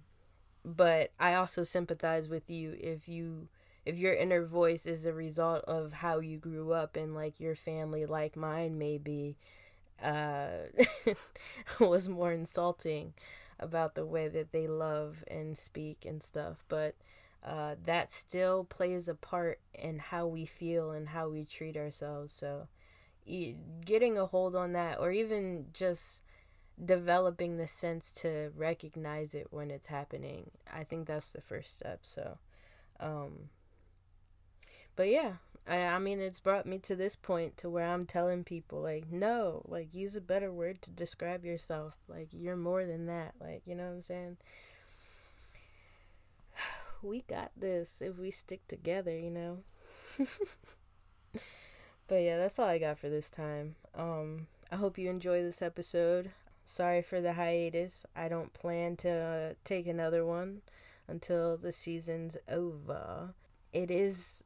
[0.64, 3.48] but I also sympathize with you if you
[3.86, 7.56] if your inner voice is a result of how you grew up and like your
[7.56, 9.36] family like mine maybe
[10.02, 10.48] uh
[11.80, 13.14] was more insulting
[13.58, 16.64] about the way that they love and speak and stuff.
[16.68, 16.96] But
[17.44, 22.34] uh that still plays a part in how we feel and how we treat ourselves.
[22.34, 22.68] So
[23.84, 26.22] getting a hold on that or even just
[26.84, 32.00] developing the sense to recognize it when it's happening i think that's the first step.
[32.02, 32.38] So
[33.00, 33.50] um
[34.96, 35.34] but yeah
[35.68, 39.10] I, I mean it's brought me to this point to where i'm telling people like
[39.10, 41.94] no like use a better word to describe yourself.
[42.08, 43.34] Like you're more than that.
[43.40, 44.36] Like you know what i'm saying?
[47.02, 49.58] We got this if we stick together you know?
[52.08, 53.74] But yeah that's all i got for this time.
[53.94, 56.30] Um i hope you enjoy this episode.
[56.64, 58.04] Sorry for the hiatus.
[58.16, 60.62] I don't plan to uh, take another one
[61.06, 63.34] until the season's over.
[63.72, 64.42] It is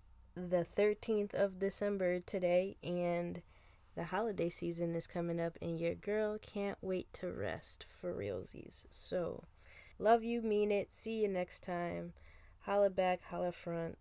[0.49, 3.43] the 13th of December today, and
[3.95, 8.85] the holiday season is coming up, and your girl can't wait to rest for realsies.
[8.91, 9.45] So,
[9.99, 10.95] love you, mean it.
[10.95, 12.15] See you next time.
[12.61, 13.99] Holla back, holla front.